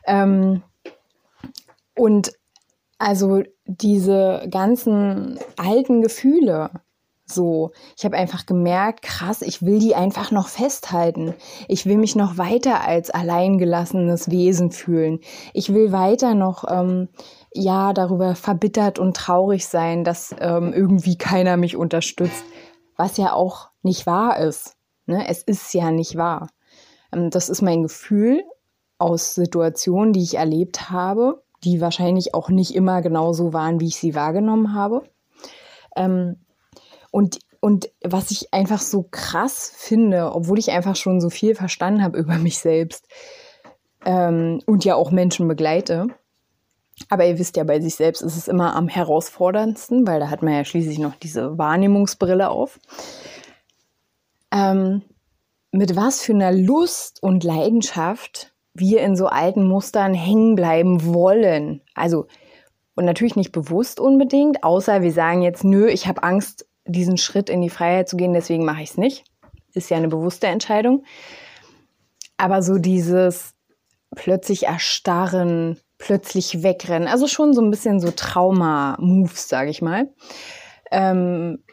Ähm, 0.08 0.63
und 1.96 2.32
also 2.98 3.44
diese 3.65 4.48
ganzen 4.50 5.39
alten 5.58 6.01
Gefühle, 6.01 6.72
so, 7.27 7.72
ich 7.98 8.06
habe 8.06 8.18
einfach 8.18 8.46
gemerkt, 8.46 9.01
krass, 9.01 9.42
ich 9.42 9.63
will 9.63 9.80
die 9.80 9.96
einfach 9.96 10.30
noch 10.32 10.48
festhalten. 10.48 11.34
Ich 11.68 11.88
will 11.88 11.98
mich 11.98 12.15
noch 12.15 12.38
weiter 12.38 12.82
als 12.88 13.10
alleingelassenes 13.10 14.30
Wesen 14.30 14.72
fühlen. 14.72 15.20
Ich 15.54 15.74
will 15.74 15.92
weiter 15.92 16.36
noch, 16.36 16.65
ähm, 16.70 17.10
ja, 17.51 17.94
darüber 17.94 18.36
verbittert 18.36 19.00
und 19.00 19.18
traurig 19.18 19.65
sein, 19.65 20.04
dass 20.04 20.36
ähm, 20.39 20.72
irgendwie 20.72 21.18
keiner 21.18 21.58
mich 21.58 21.75
unterstützt, 21.75 22.44
was 22.96 23.18
ja 23.18 23.34
auch 23.34 23.70
nicht 23.86 24.06
wahr 24.06 24.39
ist. 24.39 24.75
Ne? 25.06 25.25
Es 25.30 25.44
ist 25.44 25.74
ja 25.74 25.92
nicht 25.92 26.18
wahr. 26.18 26.50
Ähm, 27.13 27.30
das 27.30 27.48
ist 27.48 27.62
mein 27.62 27.84
Gefühl 27.84 28.44
aus 28.98 29.36
Situationen, 29.36 30.12
die 30.12 30.24
ich 30.24 30.36
erlebt 30.36 30.89
habe 30.89 31.46
die 31.65 31.82
wahrscheinlich 31.82 32.34
auch 32.34 32.50
nicht 32.50 32.75
immer 32.75 33.01
genau 33.01 33.34
so 33.34 33.51
waren, 33.51 33.80
wie 33.80 33.88
ich 33.88 33.98
sie 33.98 34.15
wahrgenommen 34.15 34.74
habe. 34.74 35.04
Ähm, 35.96 36.38
und, 37.12 37.39
und 37.60 37.89
was 38.04 38.32
ich 38.32 38.54
einfach 38.54 38.80
so 38.80 39.08
krass 39.10 39.72
finde, 39.75 40.32
obwohl 40.34 40.60
ich 40.60 40.72
einfach 40.72 40.96
schon 40.96 41.20
so 41.20 41.30
viel 41.30 41.56
verstanden 41.56 42.04
habe 42.04 42.20
über 42.20 42.38
mich 42.38 42.60
selbst 42.60 43.08
ähm, 44.06 44.62
und 44.65 44.86
ja 44.86 44.96
auch 44.96 45.12
Menschen 45.12 45.48
begleite, 45.48 46.08
aber 47.10 47.25
ihr 47.25 47.38
wisst 47.39 47.58
ja, 47.58 47.65
bei 47.65 47.82
sich 47.82 47.96
selbst 47.96 48.22
ist 48.22 48.38
es 48.38 48.48
immer 48.48 48.74
am 48.75 48.88
herausforderndsten, 48.88 50.08
weil 50.08 50.22
da 50.22 50.30
hat 50.30 50.44
man 50.44 50.54
ja 50.54 50.63
schließlich 50.63 51.00
noch 51.00 51.15
diese 51.15 51.58
Wahrnehmungsbrille 51.58 52.50
auf. 52.50 52.80
Ähm, 54.56 55.02
mit 55.72 55.98
was 55.98 56.22
für 56.22 56.34
einer 56.34 56.54
Lust 56.54 57.22
und 57.22 57.44
Leidenschaft 57.44 58.54
wir 58.74 59.02
in 59.02 59.18
so 59.18 59.28
alten 59.28 59.68
Mustern 59.68 60.14
hängen 60.14 60.56
bleiben 60.56 61.14
wollen. 61.14 61.82
Also, 61.94 62.28
und 62.96 63.04
natürlich 63.04 63.36
nicht 63.36 63.52
bewusst 63.52 64.00
unbedingt, 64.00 64.64
außer 64.64 65.02
wir 65.02 65.12
sagen 65.12 65.42
jetzt, 65.42 65.66
nö, 65.66 65.88
ich 65.88 66.08
habe 66.08 66.24
Angst, 66.24 66.66
diesen 66.86 67.18
Schritt 67.18 67.50
in 67.50 67.62
die 67.62 67.70
Freiheit 67.70 68.08
zu 68.08 68.16
gehen, 68.16 68.34
deswegen 68.34 68.64
mache 68.64 68.84
ich 68.84 68.92
es 68.92 68.98
nicht. 68.98 69.26
Ist 69.74 69.90
ja 69.90 69.98
eine 69.98 70.08
bewusste 70.08 70.48
Entscheidung. 70.48 71.04
Aber 72.38 72.62
so 72.62 72.78
dieses 72.78 73.54
plötzlich 74.16 74.68
erstarren, 74.68 75.80
plötzlich 75.98 76.64
wegrennen, 76.64 77.08
also 77.08 77.28
schon 77.28 77.54
so 77.54 77.62
ein 77.62 77.72
bisschen 77.72 78.00
so 78.00 78.12
Trauma-Moves, 78.12 79.50
sage 79.50 79.72
ich 79.72 79.82
mal. 79.82 80.14
Ähm, 80.92 81.64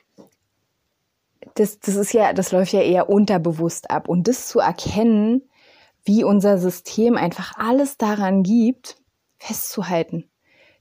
das, 1.54 1.80
das 1.80 1.96
ist 1.96 2.12
ja, 2.12 2.32
das 2.32 2.52
läuft 2.52 2.72
ja 2.72 2.80
eher 2.80 3.08
unterbewusst 3.08 3.90
ab. 3.90 4.08
Und 4.08 4.28
das 4.28 4.48
zu 4.48 4.60
erkennen, 4.60 5.42
wie 6.04 6.24
unser 6.24 6.58
System 6.58 7.16
einfach 7.16 7.56
alles 7.56 7.96
daran 7.96 8.42
gibt, 8.42 8.96
festzuhalten. 9.38 10.28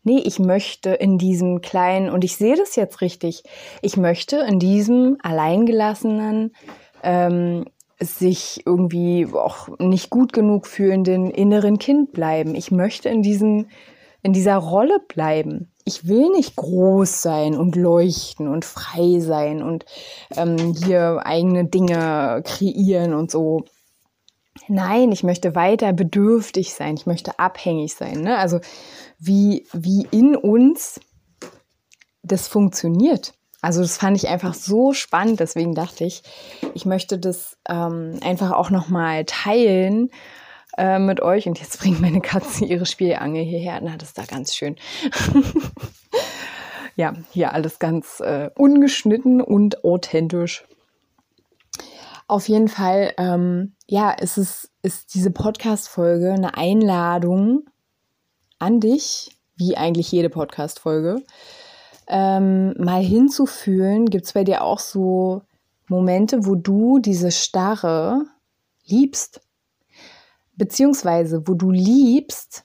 Nee, 0.04 0.20
ich 0.26 0.40
möchte 0.40 0.90
in 0.92 1.18
diesem 1.18 1.62
kleinen, 1.62 2.10
und 2.10 2.24
ich 2.24 2.36
sehe 2.36 2.56
das 2.56 2.76
jetzt 2.76 3.02
richtig, 3.02 3.44
ich 3.84 3.98
möchte 3.98 4.38
in 4.38 4.58
diesem 4.58 5.18
alleingelassenen, 5.22 6.56
ähm, 7.04 7.66
sich 8.00 8.64
irgendwie 8.66 9.28
auch 9.32 9.70
nicht 9.78 10.10
gut 10.10 10.34
genug 10.34 10.66
fühlenden 10.66 11.30
inneren 11.30 11.78
Kind 11.78 12.14
bleiben. 12.14 12.56
Ich 12.56 12.72
möchte 12.72 13.10
in 13.10 13.22
diesem, 13.22 13.68
in 14.24 14.34
dieser 14.34 14.58
Rolle 14.58 15.00
bleiben. 15.08 15.72
Ich 15.84 16.08
will 16.08 16.30
nicht 16.30 16.56
groß 16.56 17.22
sein 17.22 17.56
und 17.56 17.76
leuchten 17.76 18.48
und 18.48 18.66
frei 18.66 19.20
sein 19.20 19.64
und 19.64 19.86
ähm, 20.36 20.76
hier 20.76 21.22
eigene 21.26 21.66
Dinge 21.66 22.44
kreieren 22.46 23.14
und 23.14 23.32
so. 23.32 23.66
Nein, 24.68 25.12
ich 25.12 25.24
möchte 25.24 25.56
weiter 25.56 25.92
bedürftig 25.92 26.74
sein, 26.74 26.96
ich 26.96 27.08
möchte 27.08 27.40
abhängig 27.40 27.96
sein. 27.96 28.22
Ne? 28.22 28.38
Also 28.38 28.60
wie, 29.18 29.68
wie 29.74 30.08
in 30.12 30.36
uns 30.36 31.00
das 32.24 32.48
funktioniert. 32.48 33.34
Also 33.62 33.82
das 33.82 33.98
fand 33.98 34.18
ich 34.18 34.28
einfach 34.28 34.54
so 34.54 34.94
spannend, 34.94 35.40
deswegen 35.40 35.76
dachte 35.76 36.04
ich, 36.04 36.24
ich 36.74 36.86
möchte 36.86 37.20
das 37.20 37.58
ähm, 37.70 38.20
einfach 38.24 38.52
auch 38.52 38.70
nochmal 38.70 39.26
teilen 39.26 40.10
äh, 40.82 40.98
mit 40.98 41.22
euch. 41.22 41.48
Und 41.48 41.60
jetzt 41.60 41.80
bringt 41.80 42.02
meine 42.02 42.22
Katze 42.22 42.66
ihre 42.66 42.88
Spielangel 42.88 43.44
hierher. 43.44 43.80
Na, 43.82 43.98
das 43.98 44.10
ist 44.10 44.18
da 44.18 44.26
ganz 44.26 44.56
schön. 44.56 44.76
ja, 46.96 47.14
hier 47.32 47.54
alles 47.54 47.78
ganz 47.78 48.20
äh, 48.20 48.50
ungeschnitten 48.56 49.42
und 49.42 49.84
authentisch. 49.84 50.66
Auf 52.28 52.50
jeden 52.50 52.68
Fall, 52.68 53.14
ähm, 53.18 53.76
ja, 53.86 54.16
es 54.18 54.40
ist, 54.40 54.72
ist 54.82 55.14
diese 55.14 55.30
Podcast-Folge 55.30 56.34
eine 56.34 56.58
Einladung 56.58 57.70
an 58.58 58.80
dich, 58.80 59.38
wie 59.58 59.78
eigentlich 59.78 60.12
jede 60.12 60.30
Podcast-Folge, 60.30 61.22
ähm, 62.08 62.74
mal 62.80 63.04
hinzufühlen. 63.04 64.08
Gibt 64.08 64.26
es 64.26 64.34
bei 64.34 64.44
dir 64.44 64.64
auch 64.64 64.80
so 64.80 65.44
Momente, 65.88 66.46
wo 66.46 66.56
du 66.56 66.98
diese 67.00 67.32
Starre 67.32 68.26
liebst? 68.86 69.42
Beziehungsweise, 70.56 71.48
wo 71.48 71.54
du 71.54 71.72
liebst, 71.72 72.64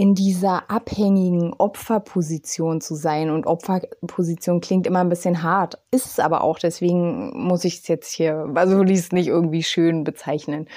in 0.00 0.14
dieser 0.14 0.70
abhängigen 0.70 1.52
Opferposition 1.52 2.80
zu 2.80 2.94
sein. 2.94 3.28
Und 3.28 3.46
Opferposition 3.46 4.62
klingt 4.62 4.86
immer 4.86 5.00
ein 5.00 5.10
bisschen 5.10 5.42
hart, 5.42 5.78
ist 5.90 6.06
es 6.06 6.18
aber 6.18 6.42
auch. 6.42 6.58
Deswegen 6.58 7.38
muss 7.38 7.66
ich 7.66 7.80
es 7.80 7.88
jetzt 7.88 8.10
hier, 8.10 8.50
also 8.54 8.82
es 8.82 9.12
nicht 9.12 9.28
irgendwie 9.28 9.62
schön 9.62 10.02
bezeichnen. 10.02 10.68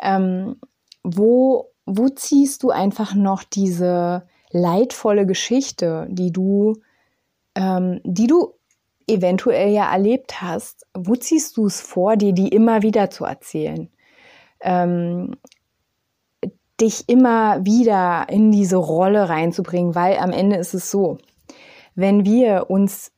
Ähm, 0.00 0.54
wo, 1.02 1.72
wo 1.84 2.08
ziehst 2.10 2.62
du 2.62 2.70
einfach 2.70 3.16
noch 3.16 3.42
diese 3.42 4.28
leidvolle 4.52 5.26
Geschichte, 5.26 6.06
die 6.08 6.30
du, 6.30 6.74
ähm, 7.56 8.00
die 8.04 8.28
du 8.28 8.54
eventuell 9.08 9.70
ja 9.70 9.92
erlebt 9.92 10.40
hast, 10.40 10.86
wo 10.94 11.16
ziehst 11.16 11.56
du 11.56 11.66
es 11.66 11.80
vor, 11.80 12.16
dir 12.16 12.32
die 12.32 12.50
immer 12.50 12.82
wieder 12.82 13.10
zu 13.10 13.24
erzählen? 13.24 13.90
Ähm, 14.60 15.34
dich 16.84 17.08
immer 17.08 17.64
wieder 17.64 18.26
in 18.28 18.52
diese 18.52 18.76
Rolle 18.76 19.28
reinzubringen, 19.28 19.94
weil 19.94 20.18
am 20.18 20.32
Ende 20.32 20.56
ist 20.56 20.74
es 20.74 20.90
so, 20.90 21.16
wenn 21.94 22.24
wir 22.26 22.66
uns 22.68 23.10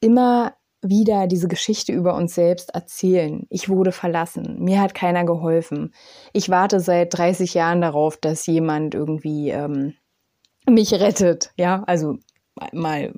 immer 0.00 0.54
wieder 0.82 1.26
diese 1.26 1.48
Geschichte 1.48 1.92
über 1.92 2.14
uns 2.14 2.34
selbst 2.34 2.74
erzählen. 2.74 3.46
Ich 3.48 3.68
wurde 3.68 3.92
verlassen, 3.92 4.58
mir 4.62 4.80
hat 4.80 4.94
keiner 4.94 5.24
geholfen. 5.24 5.94
Ich 6.32 6.50
warte 6.50 6.80
seit 6.80 7.16
30 7.16 7.54
Jahren 7.54 7.80
darauf, 7.80 8.18
dass 8.18 8.46
jemand 8.46 8.94
irgendwie 8.94 9.50
ähm, 9.50 9.94
mich 10.68 10.92
rettet. 10.92 11.52
Ja, 11.56 11.82
also 11.86 12.18
mal 12.72 13.12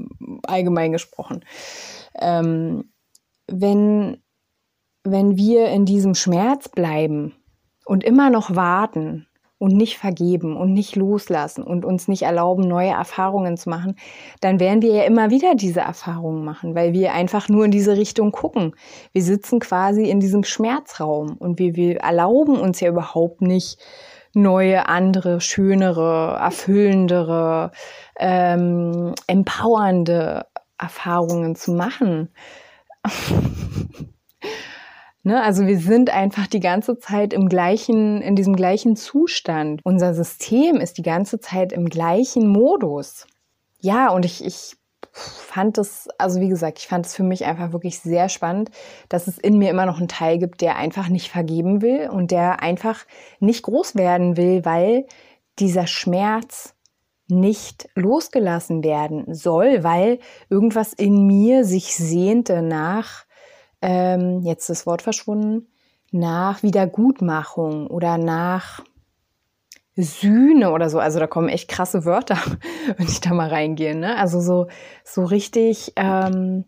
allgemein 0.45 0.93
gesprochen. 0.93 1.45
Ähm, 2.21 2.93
wenn, 3.49 4.23
wenn 5.03 5.37
wir 5.37 5.69
in 5.69 5.85
diesem 5.85 6.15
Schmerz 6.15 6.69
bleiben 6.69 7.35
und 7.85 8.05
immer 8.05 8.31
noch 8.31 8.55
warten, 8.55 9.28
und 9.59 9.77
nicht 9.77 9.99
vergeben 9.99 10.57
und 10.57 10.73
nicht 10.73 10.97
loslassen 10.97 11.63
und 11.63 11.85
uns 11.85 12.09
nicht 12.09 12.23
erlauben, 12.23 12.67
neue 12.67 12.91
Erfahrungen 12.91 13.57
zu 13.57 13.69
machen, 13.69 13.97
dann 14.41 14.61
werden 14.61 14.83
wir 14.83 14.93
ja 14.93 15.03
immer 15.05 15.31
wieder 15.31 15.55
diese 15.55 15.81
Erfahrungen 15.81 16.45
machen, 16.45 16.75
weil 16.75 16.93
wir 16.93 17.13
einfach 17.13 17.49
nur 17.49 17.65
in 17.65 17.71
diese 17.71 17.97
Richtung 17.97 18.33
gucken. 18.33 18.75
Wir 19.13 19.23
sitzen 19.23 19.59
quasi 19.59 20.09
in 20.09 20.21
diesem 20.21 20.45
Schmerzraum 20.45 21.37
und 21.37 21.59
wir, 21.59 21.75
wir 21.75 21.99
erlauben 21.99 22.59
uns 22.59 22.81
ja 22.81 22.89
überhaupt 22.89 23.43
nicht, 23.43 23.79
neue, 24.35 24.89
andere, 24.89 25.41
schönere, 25.41 26.37
erfüllendere, 26.41 27.73
ähm, 28.19 29.15
empowernde 29.27 30.47
Erfahrungen 30.79 31.57
zu 31.57 31.73
machen. 31.73 32.29
Ne? 35.29 35.43
Also 35.43 35.67
wir 35.67 35.79
sind 35.79 36.09
einfach 36.09 36.47
die 36.47 36.59
ganze 36.59 36.99
Zeit 36.99 37.35
im 37.35 37.51
gleichen, 37.51 38.23
in 38.23 38.35
diesem 38.35 38.57
gleichen 38.57 38.97
Zustand. 38.97 39.83
Unser 39.85 40.15
System 40.15 40.77
ist 40.77 40.97
die 40.97 41.03
ganze 41.03 41.39
Zeit 41.39 41.71
im 41.71 41.91
gleichen 41.91 42.49
Modus. 42.49 43.27
Ja, 43.79 44.09
und 44.09 44.25
ich, 44.25 44.43
ich 44.43 44.77
fand 45.13 45.77
es, 45.77 46.09
also 46.17 46.41
wie 46.41 46.49
gesagt, 46.49 46.79
ich 46.79 46.89
fand 46.89 47.05
es 47.05 47.15
für 47.15 47.25
mich 47.25 47.45
einfach 47.45 47.73
wirklich 47.73 47.99
sehr 47.99 48.31
spannend, 48.31 48.71
dass 49.11 49.27
es 49.27 49.37
in 49.37 49.59
mir 49.59 49.69
immer 49.69 49.85
noch 49.85 49.99
einen 49.99 50.09
Teil 50.09 50.39
gibt, 50.39 50.63
der 50.63 50.77
einfach 50.77 51.11
nicht 51.11 51.31
vergeben 51.31 51.83
will 51.83 52.09
und 52.09 52.31
der 52.31 52.63
einfach 52.63 53.05
nicht 53.39 53.65
groß 53.65 53.97
werden 53.97 54.39
will, 54.39 54.65
weil 54.65 55.05
dieser 55.59 55.87
Schmerz 55.87 56.75
nicht 57.27 57.91
losgelassen 57.95 58.83
werden 58.83 59.35
soll, 59.35 59.85
weil 59.85 60.21
irgendwas 60.49 60.95
in 60.95 61.27
mir 61.27 61.67
sich 61.67 61.95
sehnte 61.95 62.63
nach 62.63 63.28
ähm, 63.83 64.43
jetzt 64.43 64.69
das 64.71 64.87
Wort 64.87 65.03
verschwunden, 65.03 65.69
nach 66.11 66.63
Wiedergutmachung 66.63 67.87
oder 67.87 68.19
nach 68.19 68.83
Sühne 69.97 70.73
oder 70.73 70.91
so. 70.91 70.99
Also 70.99 71.19
da 71.19 71.27
kommen 71.27 71.49
echt 71.49 71.69
krasse 71.69 72.05
Wörter, 72.05 72.39
wenn 72.97 73.07
ich 73.07 73.21
da 73.21 73.35
mal 73.35 73.49
reingehe. 73.49 73.95
Ne? 73.95 74.17
Also 74.17 74.41
so, 74.41 74.69
so 75.05 75.25
richtig 75.25 75.93
ähm, 75.97 76.65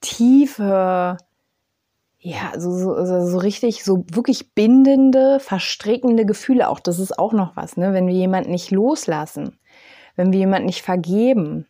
tiefe, 0.00 1.16
ja, 2.24 2.52
so, 2.56 2.70
so, 2.70 3.26
so 3.26 3.38
richtig, 3.38 3.82
so 3.82 4.04
wirklich 4.12 4.54
bindende, 4.54 5.40
verstrickende 5.40 6.24
Gefühle 6.24 6.68
auch. 6.68 6.78
Das 6.78 7.00
ist 7.00 7.18
auch 7.18 7.32
noch 7.32 7.56
was, 7.56 7.76
ne? 7.76 7.92
Wenn 7.92 8.06
wir 8.06 8.14
jemanden 8.14 8.52
nicht 8.52 8.70
loslassen, 8.70 9.58
wenn 10.14 10.30
wir 10.32 10.38
jemanden 10.38 10.66
nicht 10.66 10.82
vergeben, 10.82 11.66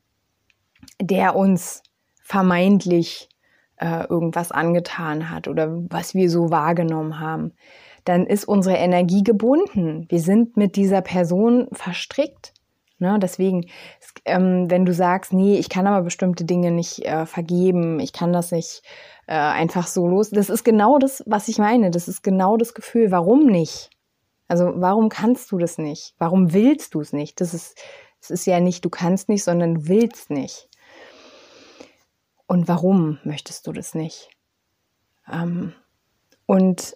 der 1.00 1.37
uns 1.37 1.83
vermeintlich 2.23 3.31
äh, 3.83 4.07
irgendwas 4.09 4.53
angetan 4.53 5.29
hat 5.29 5.49
oder 5.49 5.69
was 5.91 6.15
wir 6.15 6.31
so 6.31 6.51
wahrgenommen 6.51 7.19
haben, 7.19 7.53
dann 8.05 8.27
ist 8.27 8.45
unsere 8.45 8.77
Energie 8.77 9.25
gebunden. 9.25 10.07
Wir 10.09 10.21
sind 10.21 10.57
mit 10.57 10.77
dieser 10.77 11.03
Person 11.03 11.67
verstrickt. 11.73 12.53
Ne? 12.99 13.19
Deswegen, 13.21 13.67
ähm, 14.25 14.71
wenn 14.71 14.85
du 14.85 14.95
sagst, 14.95 15.33
nee, 15.33 15.59
ich 15.59 15.69
kann 15.69 15.89
aber 15.89 16.05
bestimmte 16.05 16.45
Dinge 16.45 16.71
nicht 16.71 17.05
äh, 17.05 17.27
vergeben, 17.27 17.99
ich 17.99 18.12
kann 18.12 18.33
das 18.33 18.53
nicht 18.53 18.83
äh, 19.27 19.35
einfach 19.35 19.89
so 19.89 20.07
los, 20.07 20.31
das 20.31 20.49
ist 20.49 20.62
genau 20.62 20.99
das, 20.99 21.25
was 21.27 21.49
ich 21.49 21.59
meine. 21.59 21.91
Das 21.91 22.07
ist 22.07 22.23
genau 22.23 22.57
das 22.57 22.75
Gefühl. 22.75 23.11
Warum 23.11 23.47
nicht? 23.47 23.91
Also 24.47 24.73
warum 24.77 25.09
kannst 25.09 25.51
du 25.51 25.59
das 25.59 25.79
nicht? 25.79 26.15
Warum 26.19 26.53
willst 26.53 26.95
du 26.95 27.01
es 27.01 27.12
nicht? 27.12 27.41
Das 27.41 27.53
ist, 27.53 27.77
es 28.21 28.31
ist 28.31 28.47
ja 28.47 28.61
nicht, 28.61 28.85
du 28.85 28.91
kannst 28.91 29.29
nicht, 29.29 29.43
sondern 29.43 29.75
du 29.75 29.89
willst 29.89 30.31
nicht. 30.31 30.69
Und 32.53 32.69
warum 32.69 33.19
möchtest 33.25 33.67
du 33.67 33.73
das 33.73 33.95
nicht? 33.95 34.29
Ähm, 35.27 35.73
und 36.45 36.95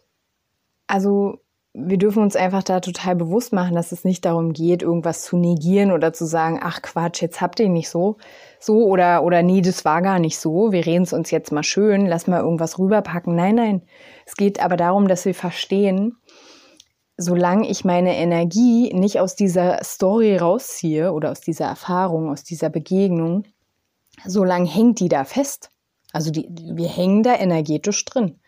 also 0.87 1.39
wir 1.73 1.97
dürfen 1.97 2.23
uns 2.23 2.37
einfach 2.37 2.63
da 2.63 2.81
total 2.81 3.17
bewusst 3.17 3.55
machen, 3.55 3.75
dass 3.75 3.91
es 3.91 4.05
nicht 4.05 4.27
darum 4.27 4.53
geht, 4.53 4.83
irgendwas 4.83 5.23
zu 5.23 5.39
negieren 5.39 5.93
oder 5.93 6.13
zu 6.13 6.27
sagen, 6.27 6.61
ach 6.63 6.83
Quatsch, 6.83 7.23
jetzt 7.23 7.41
habt 7.41 7.59
ihr 7.59 7.71
nicht 7.71 7.89
so, 7.89 8.19
so 8.61 8.85
oder 8.85 9.25
oder 9.25 9.43
nee, 9.43 9.63
das 9.63 9.87
war 9.87 10.03
gar 10.03 10.19
nicht 10.19 10.39
so. 10.39 10.73
Wir 10.73 10.85
reden 10.85 11.05
es 11.05 11.15
uns 11.15 11.31
jetzt 11.31 11.53
mal 11.53 11.63
schön, 11.63 12.05
lass 12.05 12.27
mal 12.27 12.43
irgendwas 12.43 12.79
rüberpacken. 12.79 13.35
Nein, 13.35 13.55
nein. 13.55 13.83
Es 14.27 14.35
geht 14.35 14.61
aber 14.61 14.77
darum, 14.77 15.09
dass 15.09 15.25
wir 15.25 15.35
verstehen, 15.35 16.19
solange 17.17 17.67
ich 17.71 17.83
meine 17.83 18.15
Energie 18.15 18.93
nicht 18.93 19.21
aus 19.21 19.37
dieser 19.37 19.83
Story 19.83 20.37
rausziehe 20.37 21.15
oder 21.15 21.31
aus 21.31 21.41
dieser 21.41 21.65
Erfahrung, 21.65 22.29
aus 22.29 22.45
dieser 22.45 22.69
Begegnung, 22.69 23.45
so 24.27 24.45
lange 24.45 24.69
hängt 24.69 25.01
die 25.01 25.09
da 25.09 25.25
fest. 25.25 25.71
Also 26.13 26.31
die, 26.31 26.49
wir 26.51 26.89
hängen 26.89 27.23
da 27.23 27.35
energetisch 27.35 28.05
drin. 28.05 28.41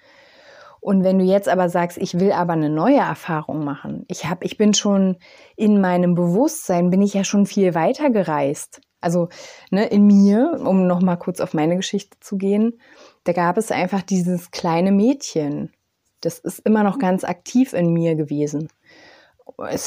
Und 0.81 1.03
wenn 1.05 1.19
du 1.19 1.25
jetzt 1.25 1.49
aber 1.49 1.69
sagst, 1.69 1.99
ich 1.99 2.19
will 2.19 2.33
aber 2.33 2.53
eine 2.53 2.71
neue 2.71 2.99
Erfahrung 2.99 3.64
machen, 3.64 4.05
ich 4.09 4.27
habe, 4.27 4.45
ich 4.45 4.57
bin 4.57 4.75
schon 4.75 5.17
in 5.57 5.81
meinem 5.81 6.14
Bewusstsein, 6.14 6.91
bin 6.91 7.03
ich 7.03 7.14
ja 7.14 7.25
schon 7.25 7.47
viel 7.47 7.75
weiter 7.75 8.11
gereist. 8.11 8.81
Also 9.01 9.29
ne, 9.71 9.87
in 9.87 10.07
mir, 10.07 10.61
um 10.64 10.87
noch 10.87 11.01
mal 11.01 11.17
kurz 11.17 11.41
auf 11.41 11.55
meine 11.55 11.77
Geschichte 11.77 12.19
zu 12.21 12.37
gehen, 12.37 12.81
da 13.25 13.33
gab 13.33 13.59
es 13.59 13.71
einfach 13.71 14.03
dieses 14.03 14.51
kleine 14.51 14.93
Mädchen. 14.93 15.73
Das 16.21 16.38
ist 16.38 16.61
immer 16.61 16.83
noch 16.83 16.99
ganz 16.99 17.25
aktiv 17.25 17.73
in 17.73 17.93
mir 17.93 18.14
gewesen. 18.14 18.69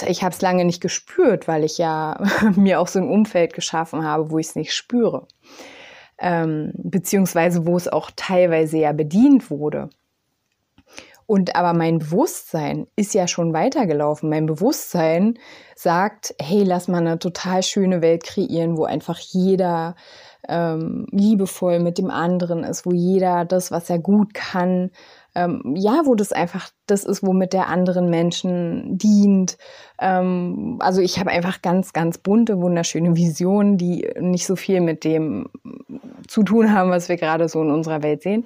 Ich 0.08 0.24
habe 0.24 0.34
es 0.34 0.42
lange 0.42 0.66
nicht 0.66 0.82
gespürt, 0.82 1.48
weil 1.48 1.64
ich 1.64 1.78
ja 1.78 2.22
mir 2.56 2.80
auch 2.80 2.88
so 2.88 3.00
ein 3.00 3.10
Umfeld 3.10 3.54
geschaffen 3.54 4.04
habe, 4.04 4.30
wo 4.30 4.38
ich 4.38 4.48
es 4.48 4.56
nicht 4.56 4.74
spüre 4.74 5.28
ähm, 6.22 6.72
beziehungsweise 6.76 7.66
wo 7.66 7.76
es 7.76 7.88
auch 7.88 8.12
teilweise 8.16 8.78
ja 8.78 8.94
bedient 8.94 9.50
wurde. 9.50 9.90
Und 11.26 11.56
aber 11.56 11.74
mein 11.74 12.00
Bewusstsein 12.00 12.88
ist 12.98 13.14
ja 13.14 13.26
schon 13.26 13.54
weitergelaufen. 13.54 14.30
Mein 14.30 14.46
Bewusstsein 14.46 15.36
sagt, 15.76 16.36
hey, 16.42 16.64
lass 16.64 16.90
mal 16.90 16.98
eine 16.98 17.20
total 17.20 17.64
schöne 17.64 18.02
Welt 18.02 18.24
kreieren, 18.24 18.78
wo 18.78 18.84
einfach 18.84 19.18
jeder 19.18 19.96
ähm, 20.50 21.08
liebevoll 21.12 21.80
mit 21.80 21.98
dem 21.98 22.12
anderen 22.12 22.64
ist, 22.64 22.86
wo 22.86 22.92
jeder 22.92 23.46
das, 23.46 23.72
was 23.72 23.90
er 23.90 24.00
gut 24.00 24.34
kann, 24.34 24.92
ähm, 25.36 25.76
ja, 25.78 26.02
wo 26.06 26.16
das 26.16 26.34
einfach 26.34 26.70
das 26.88 27.04
ist, 27.04 27.24
womit 27.24 27.54
der 27.54 27.68
anderen 27.68 28.10
Menschen 28.10 28.98
dient. 28.98 29.58
Ähm, 30.00 30.78
also 30.80 31.02
ich 31.02 31.20
habe 31.20 31.32
einfach 31.32 31.62
ganz, 31.62 31.94
ganz 31.94 32.18
bunte, 32.18 32.60
wunderschöne 32.60 33.16
Visionen, 33.16 33.78
die 33.78 34.10
nicht 34.20 34.46
so 34.46 34.56
viel 34.56 34.82
mit 34.82 35.04
dem 35.04 35.48
zu 36.28 36.44
tun 36.44 36.74
haben, 36.74 36.90
was 36.90 37.10
wir 37.10 37.18
gerade 37.18 37.48
so 37.48 37.62
in 37.62 37.72
unserer 37.72 38.04
Welt 38.04 38.24
sehen. 38.24 38.46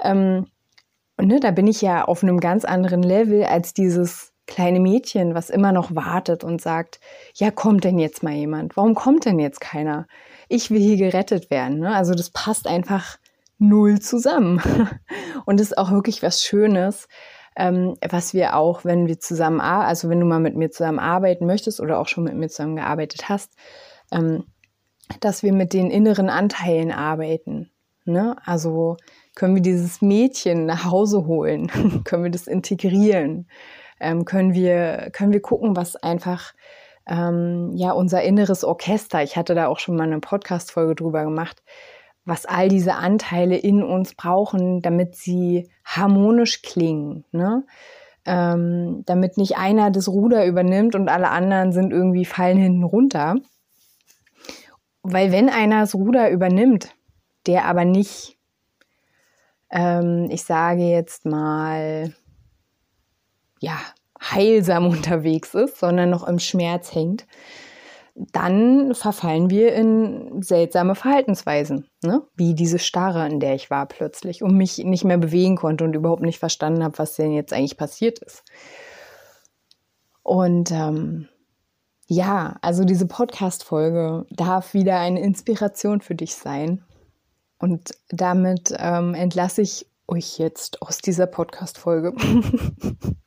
Ähm, 0.00 0.46
und 1.16 1.28
ne, 1.28 1.40
da 1.40 1.50
bin 1.50 1.66
ich 1.66 1.80
ja 1.80 2.04
auf 2.04 2.22
einem 2.22 2.40
ganz 2.40 2.64
anderen 2.64 3.02
Level 3.02 3.44
als 3.44 3.72
dieses 3.72 4.32
kleine 4.46 4.80
Mädchen, 4.80 5.34
was 5.34 5.50
immer 5.50 5.72
noch 5.72 5.94
wartet 5.94 6.44
und 6.44 6.60
sagt, 6.60 7.00
ja, 7.34 7.50
kommt 7.50 7.84
denn 7.84 7.98
jetzt 7.98 8.22
mal 8.22 8.32
jemand? 8.32 8.76
Warum 8.76 8.94
kommt 8.94 9.24
denn 9.24 9.38
jetzt 9.38 9.60
keiner? 9.60 10.06
Ich 10.48 10.70
will 10.70 10.80
hier 10.80 10.96
gerettet 10.96 11.50
werden. 11.50 11.80
Ne? 11.80 11.94
Also 11.94 12.14
das 12.14 12.30
passt 12.30 12.66
einfach 12.66 13.16
null 13.58 14.00
zusammen. 14.00 14.60
Und 15.44 15.60
es 15.60 15.68
ist 15.68 15.78
auch 15.78 15.90
wirklich 15.90 16.22
was 16.22 16.42
Schönes, 16.42 17.08
ähm, 17.56 17.96
was 18.06 18.34
wir 18.34 18.54
auch, 18.56 18.84
wenn 18.84 19.06
wir 19.06 19.18
zusammen, 19.18 19.60
also 19.60 20.08
wenn 20.08 20.20
du 20.20 20.26
mal 20.26 20.40
mit 20.40 20.56
mir 20.56 20.70
zusammen 20.70 20.98
arbeiten 20.98 21.46
möchtest 21.46 21.80
oder 21.80 21.98
auch 21.98 22.08
schon 22.08 22.24
mit 22.24 22.34
mir 22.34 22.48
zusammen 22.48 22.76
gearbeitet 22.76 23.28
hast, 23.28 23.52
ähm, 24.12 24.44
dass 25.20 25.42
wir 25.42 25.52
mit 25.52 25.72
den 25.72 25.90
inneren 25.90 26.28
Anteilen 26.28 26.92
arbeiten. 26.92 27.70
Ne? 28.04 28.36
Also 28.44 28.96
können 29.34 29.54
wir 29.54 29.62
dieses 29.62 30.02
Mädchen 30.02 30.66
nach 30.66 30.84
Hause 30.84 31.26
holen, 31.26 32.02
können 32.04 32.24
wir 32.24 32.30
das 32.30 32.46
integrieren, 32.46 33.48
ähm, 34.00 34.24
können 34.24 34.52
wir 34.52 35.10
können 35.12 35.32
wir 35.32 35.40
gucken, 35.40 35.76
was 35.76 35.96
einfach 35.96 36.52
ähm, 37.06 37.72
ja 37.74 37.92
unser 37.92 38.22
inneres 38.22 38.64
Orchester. 38.64 39.22
Ich 39.22 39.36
hatte 39.36 39.54
da 39.54 39.68
auch 39.68 39.78
schon 39.78 39.96
mal 39.96 40.04
eine 40.04 40.20
Podcast-Folge 40.20 40.94
drüber 40.94 41.24
gemacht 41.24 41.62
was 42.26 42.44
all 42.44 42.68
diese 42.68 42.94
Anteile 42.94 43.56
in 43.56 43.82
uns 43.82 44.14
brauchen, 44.14 44.82
damit 44.82 45.14
sie 45.14 45.70
harmonisch 45.84 46.60
klingen. 46.60 47.24
Ne? 47.30 47.64
Ähm, 48.26 49.04
damit 49.06 49.38
nicht 49.38 49.56
einer 49.56 49.92
das 49.92 50.08
Ruder 50.08 50.44
übernimmt 50.44 50.96
und 50.96 51.08
alle 51.08 51.30
anderen 51.30 51.72
sind 51.72 51.92
irgendwie 51.92 52.24
fallen 52.24 52.58
hinten 52.58 52.82
runter. 52.82 53.36
Weil 55.02 55.30
wenn 55.30 55.48
einer 55.48 55.80
das 55.80 55.94
Ruder 55.94 56.30
übernimmt, 56.30 56.92
der 57.46 57.64
aber 57.64 57.84
nicht, 57.84 58.36
ähm, 59.70 60.26
ich 60.28 60.42
sage 60.42 60.82
jetzt 60.82 61.24
mal, 61.24 62.12
ja, 63.60 63.78
heilsam 64.20 64.86
unterwegs 64.88 65.54
ist, 65.54 65.78
sondern 65.78 66.10
noch 66.10 66.26
im 66.26 66.40
Schmerz 66.40 66.92
hängt, 66.92 67.24
dann 68.16 68.94
verfallen 68.94 69.50
wir 69.50 69.74
in 69.74 70.42
seltsame 70.42 70.94
Verhaltensweisen, 70.94 71.86
ne? 72.02 72.22
wie 72.34 72.54
diese 72.54 72.78
Starre, 72.78 73.26
in 73.26 73.40
der 73.40 73.54
ich 73.54 73.70
war 73.70 73.86
plötzlich 73.86 74.42
und 74.42 74.56
mich 74.56 74.78
nicht 74.78 75.04
mehr 75.04 75.18
bewegen 75.18 75.56
konnte 75.56 75.84
und 75.84 75.94
überhaupt 75.94 76.22
nicht 76.22 76.38
verstanden 76.38 76.82
habe, 76.82 76.98
was 76.98 77.16
denn 77.16 77.32
jetzt 77.32 77.52
eigentlich 77.52 77.76
passiert 77.76 78.18
ist. 78.20 78.42
Und 80.22 80.70
ähm, 80.70 81.28
ja, 82.06 82.56
also 82.62 82.84
diese 82.84 83.06
Podcast-Folge 83.06 84.24
darf 84.30 84.72
wieder 84.72 84.98
eine 84.98 85.20
Inspiration 85.20 86.00
für 86.00 86.14
dich 86.14 86.34
sein. 86.36 86.84
Und 87.58 87.90
damit 88.08 88.74
ähm, 88.78 89.14
entlasse 89.14 89.62
ich 89.62 89.86
euch 90.08 90.38
jetzt 90.38 90.80
aus 90.82 90.98
dieser 90.98 91.26
Podcast-Folge. 91.26 92.14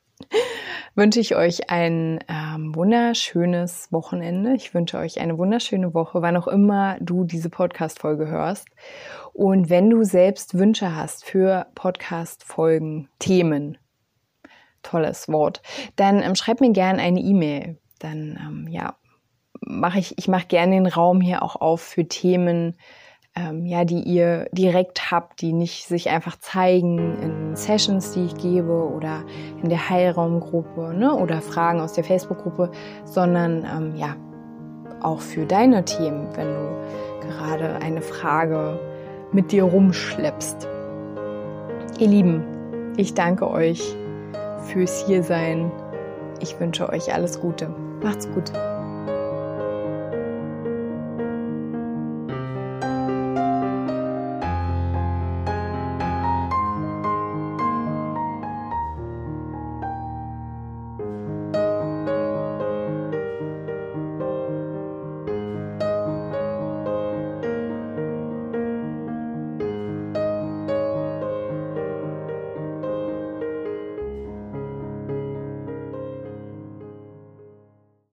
wünsche 1.00 1.22
ich 1.22 1.34
euch 1.34 1.70
ein 1.70 2.20
ähm, 2.28 2.76
wunderschönes 2.76 3.90
Wochenende. 3.90 4.54
Ich 4.54 4.74
wünsche 4.74 4.98
euch 4.98 5.22
eine 5.22 5.38
wunderschöne 5.38 5.94
Woche, 5.94 6.22
wann 6.22 6.36
auch 6.36 6.50
immer 6.50 6.98
du 7.00 7.24
diese 7.24 7.50
Podcast-Folge 7.50 8.28
hörst. 8.28 8.68
Und 9.32 9.70
wenn 9.70 9.90
du 9.90 10.04
selbst 10.04 10.60
Wünsche 10.60 10.94
hast 10.94 11.24
für 11.24 11.68
Podcast-Folgen, 11.74 13.08
Themen, 13.18 13.78
tolles 14.84 15.30
Wort, 15.30 15.62
dann 15.96 16.22
ähm, 16.22 16.36
schreib 16.36 16.60
mir 16.60 16.74
gerne 16.74 17.02
eine 17.02 17.22
E-Mail. 17.22 17.78
Dann, 18.00 18.38
ähm, 18.38 18.68
ja, 18.70 18.98
mache 19.62 20.00
ich, 20.00 20.18
ich 20.18 20.28
mache 20.28 20.48
gerne 20.48 20.76
den 20.76 20.88
Raum 20.88 21.22
hier 21.22 21.44
auch 21.44 21.56
auf 21.56 21.80
für 21.80 22.10
Themen, 22.10 22.78
ähm, 23.40 23.66
ja, 23.66 23.86
die 23.86 24.02
ihr 24.02 24.48
direkt 24.52 25.12
habt, 25.12 25.42
die 25.42 25.54
nicht 25.54 25.88
sich 25.88 26.10
einfach 26.10 26.38
zeigen 26.40 27.22
in 27.22 27.56
Sessions, 27.56 28.12
die 28.12 28.26
ich 28.26 28.36
gebe 28.36 28.90
oder 28.90 29.24
in 29.62 29.70
der 29.70 29.90
Heilraumgruppe 29.90 30.94
ne, 30.94 31.14
oder 31.14 31.42
Fragen 31.42 31.80
aus 31.80 31.94
der 31.94 32.04
Facebook-Gruppe, 32.04 32.72
sondern 33.06 33.66
ähm, 33.66 33.96
ja, 33.96 34.16
auch 35.02 35.22
für 35.22 35.46
deine 35.46 35.86
Themen, 35.86 36.28
wenn 36.36 36.48
du 36.48 37.28
gerade 37.28 37.76
eine 37.76 38.02
Frage 38.02 38.80
mit 39.32 39.52
dir 39.52 39.64
rumschleppst. 39.64 40.68
Ihr 42.00 42.08
Lieben, 42.08 42.44
ich 42.98 43.14
danke 43.14 43.50
euch 43.50 43.96
fürs 44.64 45.06
Hiersein. 45.06 45.72
Ich 46.42 46.60
wünsche 46.60 46.90
euch 46.90 47.14
alles 47.14 47.40
Gute. 47.40 47.70
Macht's 48.02 48.30
gut. 48.32 48.52